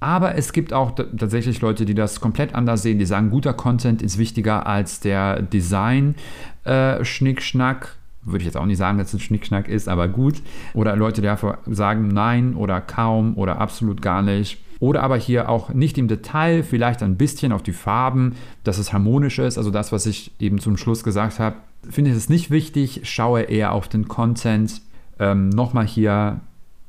Aber 0.00 0.34
es 0.34 0.52
gibt 0.52 0.72
auch 0.72 0.96
tatsächlich 0.96 1.60
Leute, 1.60 1.84
die 1.84 1.94
das 1.94 2.20
komplett 2.20 2.56
anders 2.56 2.82
sehen, 2.82 2.98
die 2.98 3.06
sagen, 3.06 3.30
guter 3.30 3.54
Content 3.54 4.02
ist 4.02 4.18
wichtiger 4.18 4.66
als 4.66 4.98
der 4.98 5.42
Design-Schnickschnack. 5.42 7.84
Äh, 7.84 7.99
würde 8.22 8.38
ich 8.38 8.46
jetzt 8.46 8.56
auch 8.56 8.66
nicht 8.66 8.78
sagen, 8.78 8.98
dass 8.98 9.08
es 9.08 9.14
ein 9.14 9.20
Schnickschnack 9.20 9.68
ist, 9.68 9.88
aber 9.88 10.08
gut. 10.08 10.42
Oder 10.74 10.96
Leute, 10.96 11.22
die 11.22 11.28
einfach 11.28 11.58
sagen 11.66 12.08
nein 12.08 12.54
oder 12.54 12.80
kaum 12.80 13.36
oder 13.36 13.60
absolut 13.60 14.02
gar 14.02 14.22
nicht. 14.22 14.58
Oder 14.78 15.02
aber 15.02 15.16
hier 15.16 15.48
auch 15.48 15.70
nicht 15.74 15.98
im 15.98 16.08
Detail, 16.08 16.62
vielleicht 16.62 17.02
ein 17.02 17.16
bisschen 17.16 17.52
auf 17.52 17.62
die 17.62 17.72
Farben, 17.72 18.34
dass 18.64 18.78
es 18.78 18.92
harmonisch 18.92 19.38
ist. 19.38 19.58
Also 19.58 19.70
das, 19.70 19.92
was 19.92 20.06
ich 20.06 20.32
eben 20.40 20.58
zum 20.58 20.78
Schluss 20.78 21.04
gesagt 21.04 21.38
habe, 21.38 21.56
finde 21.88 22.10
ich 22.10 22.16
es 22.16 22.30
nicht 22.30 22.50
wichtig. 22.50 23.02
Schaue 23.04 23.42
eher 23.42 23.72
auf 23.72 23.88
den 23.88 24.08
Content. 24.08 24.80
Ähm, 25.18 25.50
Nochmal 25.50 25.86
hier 25.86 26.40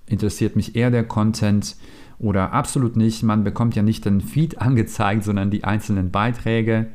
interessiert 0.06 0.56
mich 0.56 0.76
eher 0.76 0.90
der 0.90 1.04
Content 1.04 1.76
oder 2.18 2.54
absolut 2.54 2.96
nicht. 2.96 3.24
Man 3.24 3.44
bekommt 3.44 3.76
ja 3.76 3.82
nicht 3.82 4.06
den 4.06 4.22
Feed 4.22 4.62
angezeigt, 4.62 5.26
sondern 5.26 5.52
die 5.52 5.66
einzelnen 5.66 6.12
Beiträge. 6.12 6.88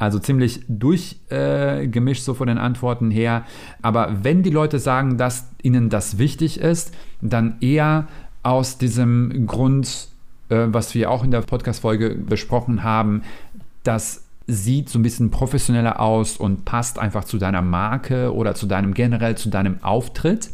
Also 0.00 0.18
ziemlich 0.18 0.62
durchgemischt 0.66 2.22
äh, 2.22 2.24
so 2.24 2.32
von 2.32 2.46
den 2.46 2.56
Antworten 2.56 3.10
her. 3.10 3.44
Aber 3.82 4.24
wenn 4.24 4.42
die 4.42 4.48
Leute 4.48 4.78
sagen, 4.78 5.18
dass 5.18 5.50
ihnen 5.62 5.90
das 5.90 6.16
wichtig 6.16 6.58
ist, 6.58 6.94
dann 7.20 7.56
eher 7.60 8.08
aus 8.42 8.78
diesem 8.78 9.46
Grund, 9.46 10.08
äh, 10.48 10.68
was 10.68 10.94
wir 10.94 11.10
auch 11.10 11.22
in 11.22 11.30
der 11.30 11.42
Podcast-Folge 11.42 12.14
besprochen 12.14 12.82
haben, 12.82 13.24
das 13.82 14.24
sieht 14.46 14.88
so 14.88 14.98
ein 14.98 15.02
bisschen 15.02 15.30
professioneller 15.30 16.00
aus 16.00 16.38
und 16.38 16.64
passt 16.64 16.98
einfach 16.98 17.24
zu 17.24 17.36
deiner 17.36 17.60
Marke 17.60 18.34
oder 18.34 18.54
zu 18.54 18.66
deinem 18.66 18.94
generell 18.94 19.36
zu 19.36 19.50
deinem 19.50 19.84
Auftritt. 19.84 20.48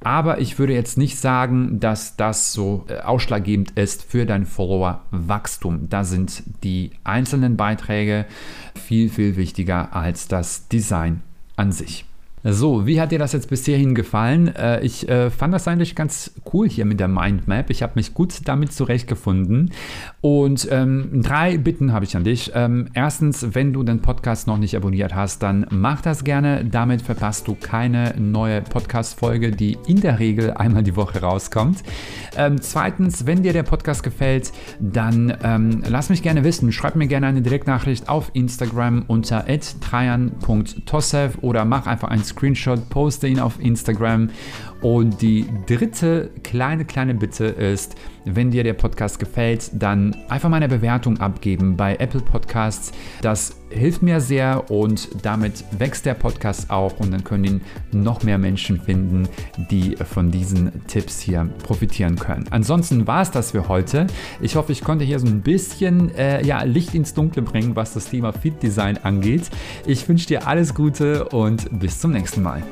Aber 0.00 0.40
ich 0.40 0.58
würde 0.58 0.74
jetzt 0.74 0.98
nicht 0.98 1.18
sagen, 1.18 1.80
dass 1.80 2.16
das 2.16 2.52
so 2.52 2.84
äh, 2.88 2.98
ausschlaggebend 2.98 3.72
ist 3.72 4.04
für 4.04 4.26
dein 4.26 4.46
Follower-Wachstum. 4.46 5.88
Da 5.88 6.04
sind 6.04 6.42
die 6.62 6.90
einzelnen 7.02 7.56
Beiträge 7.56 8.26
viel, 8.74 9.08
viel 9.08 9.36
wichtiger 9.36 9.94
als 9.96 10.28
das 10.28 10.68
Design 10.68 11.22
an 11.56 11.72
sich. 11.72 12.04
So, 12.48 12.86
wie 12.86 13.00
hat 13.00 13.10
dir 13.10 13.18
das 13.18 13.32
jetzt 13.32 13.50
bis 13.50 13.64
hierhin 13.64 13.96
gefallen? 13.96 14.54
Äh, 14.54 14.80
ich 14.84 15.08
äh, 15.08 15.30
fand 15.30 15.52
das 15.52 15.66
eigentlich 15.66 15.96
ganz 15.96 16.32
cool 16.52 16.68
hier 16.68 16.84
mit 16.84 17.00
der 17.00 17.08
Mindmap. 17.08 17.70
Ich 17.70 17.82
habe 17.82 17.94
mich 17.96 18.14
gut 18.14 18.42
damit 18.44 18.72
zurechtgefunden. 18.72 19.72
Und 20.20 20.68
ähm, 20.70 21.22
drei 21.24 21.58
Bitten 21.58 21.92
habe 21.92 22.04
ich 22.04 22.16
an 22.16 22.22
dich. 22.22 22.52
Ähm, 22.54 22.88
erstens, 22.94 23.54
wenn 23.56 23.72
du 23.72 23.82
den 23.82 24.00
Podcast 24.00 24.46
noch 24.46 24.58
nicht 24.58 24.76
abonniert 24.76 25.12
hast, 25.12 25.42
dann 25.42 25.66
mach 25.70 26.02
das 26.02 26.22
gerne. 26.22 26.64
Damit 26.64 27.02
verpasst 27.02 27.48
du 27.48 27.56
keine 27.56 28.14
neue 28.16 28.62
Podcast-Folge, 28.62 29.50
die 29.50 29.76
in 29.88 30.00
der 30.00 30.20
Regel 30.20 30.52
einmal 30.52 30.84
die 30.84 30.94
Woche 30.94 31.20
rauskommt. 31.20 31.82
Ähm, 32.36 32.60
zweitens, 32.60 33.26
wenn 33.26 33.42
dir 33.42 33.54
der 33.54 33.64
Podcast 33.64 34.04
gefällt, 34.04 34.52
dann 34.78 35.36
ähm, 35.42 35.82
lass 35.88 36.10
mich 36.10 36.22
gerne 36.22 36.44
wissen. 36.44 36.70
Schreib 36.70 36.94
mir 36.94 37.08
gerne 37.08 37.26
eine 37.26 37.42
Direktnachricht 37.42 38.08
auf 38.08 38.30
Instagram 38.34 39.02
unter 39.08 39.46
trajan.tossev 39.80 41.38
oder 41.40 41.64
mach 41.64 41.88
einfach 41.88 42.08
ein 42.08 42.22
Screenshot, 42.36 42.88
poste 42.90 43.26
ihn 43.26 43.40
auf 43.40 43.58
Instagram. 43.58 44.30
Und 44.82 45.22
die 45.22 45.46
dritte 45.66 46.30
kleine, 46.42 46.84
kleine 46.84 47.14
Bitte 47.14 47.46
ist, 47.46 47.96
wenn 48.26 48.50
dir 48.50 48.64
der 48.64 48.74
Podcast 48.74 49.18
gefällt, 49.18 49.70
dann 49.72 50.16
einfach 50.28 50.48
mal 50.48 50.56
eine 50.56 50.68
Bewertung 50.68 51.18
abgeben 51.20 51.76
bei 51.76 51.96
Apple 51.96 52.20
Podcasts. 52.20 52.92
Das 53.22 53.56
hilft 53.70 54.02
mir 54.02 54.20
sehr 54.20 54.70
und 54.70 55.08
damit 55.24 55.64
wächst 55.78 56.06
der 56.06 56.14
Podcast 56.14 56.70
auch 56.70 56.98
und 56.98 57.12
dann 57.12 57.24
können 57.24 57.44
ihn 57.44 57.60
noch 57.92 58.22
mehr 58.22 58.38
Menschen 58.38 58.80
finden, 58.80 59.28
die 59.70 59.96
von 59.96 60.30
diesen 60.30 60.86
Tipps 60.86 61.20
hier 61.20 61.48
profitieren 61.62 62.16
können. 62.16 62.46
Ansonsten 62.50 63.06
war 63.06 63.22
es 63.22 63.30
das 63.30 63.52
für 63.52 63.68
heute. 63.68 64.06
Ich 64.40 64.56
hoffe, 64.56 64.72
ich 64.72 64.82
konnte 64.82 65.04
hier 65.04 65.18
so 65.18 65.26
ein 65.26 65.42
bisschen 65.42 66.14
äh, 66.14 66.44
ja, 66.44 66.62
Licht 66.62 66.94
ins 66.94 67.14
Dunkle 67.14 67.42
bringen, 67.42 67.76
was 67.76 67.94
das 67.94 68.10
Thema 68.10 68.32
Feed 68.32 68.62
Design 68.62 68.98
angeht. 68.98 69.50
Ich 69.86 70.08
wünsche 70.08 70.26
dir 70.26 70.46
alles 70.46 70.74
Gute 70.74 71.28
und 71.28 71.80
bis 71.80 72.00
zum 72.00 72.12
nächsten 72.12 72.42
Mal. 72.42 72.62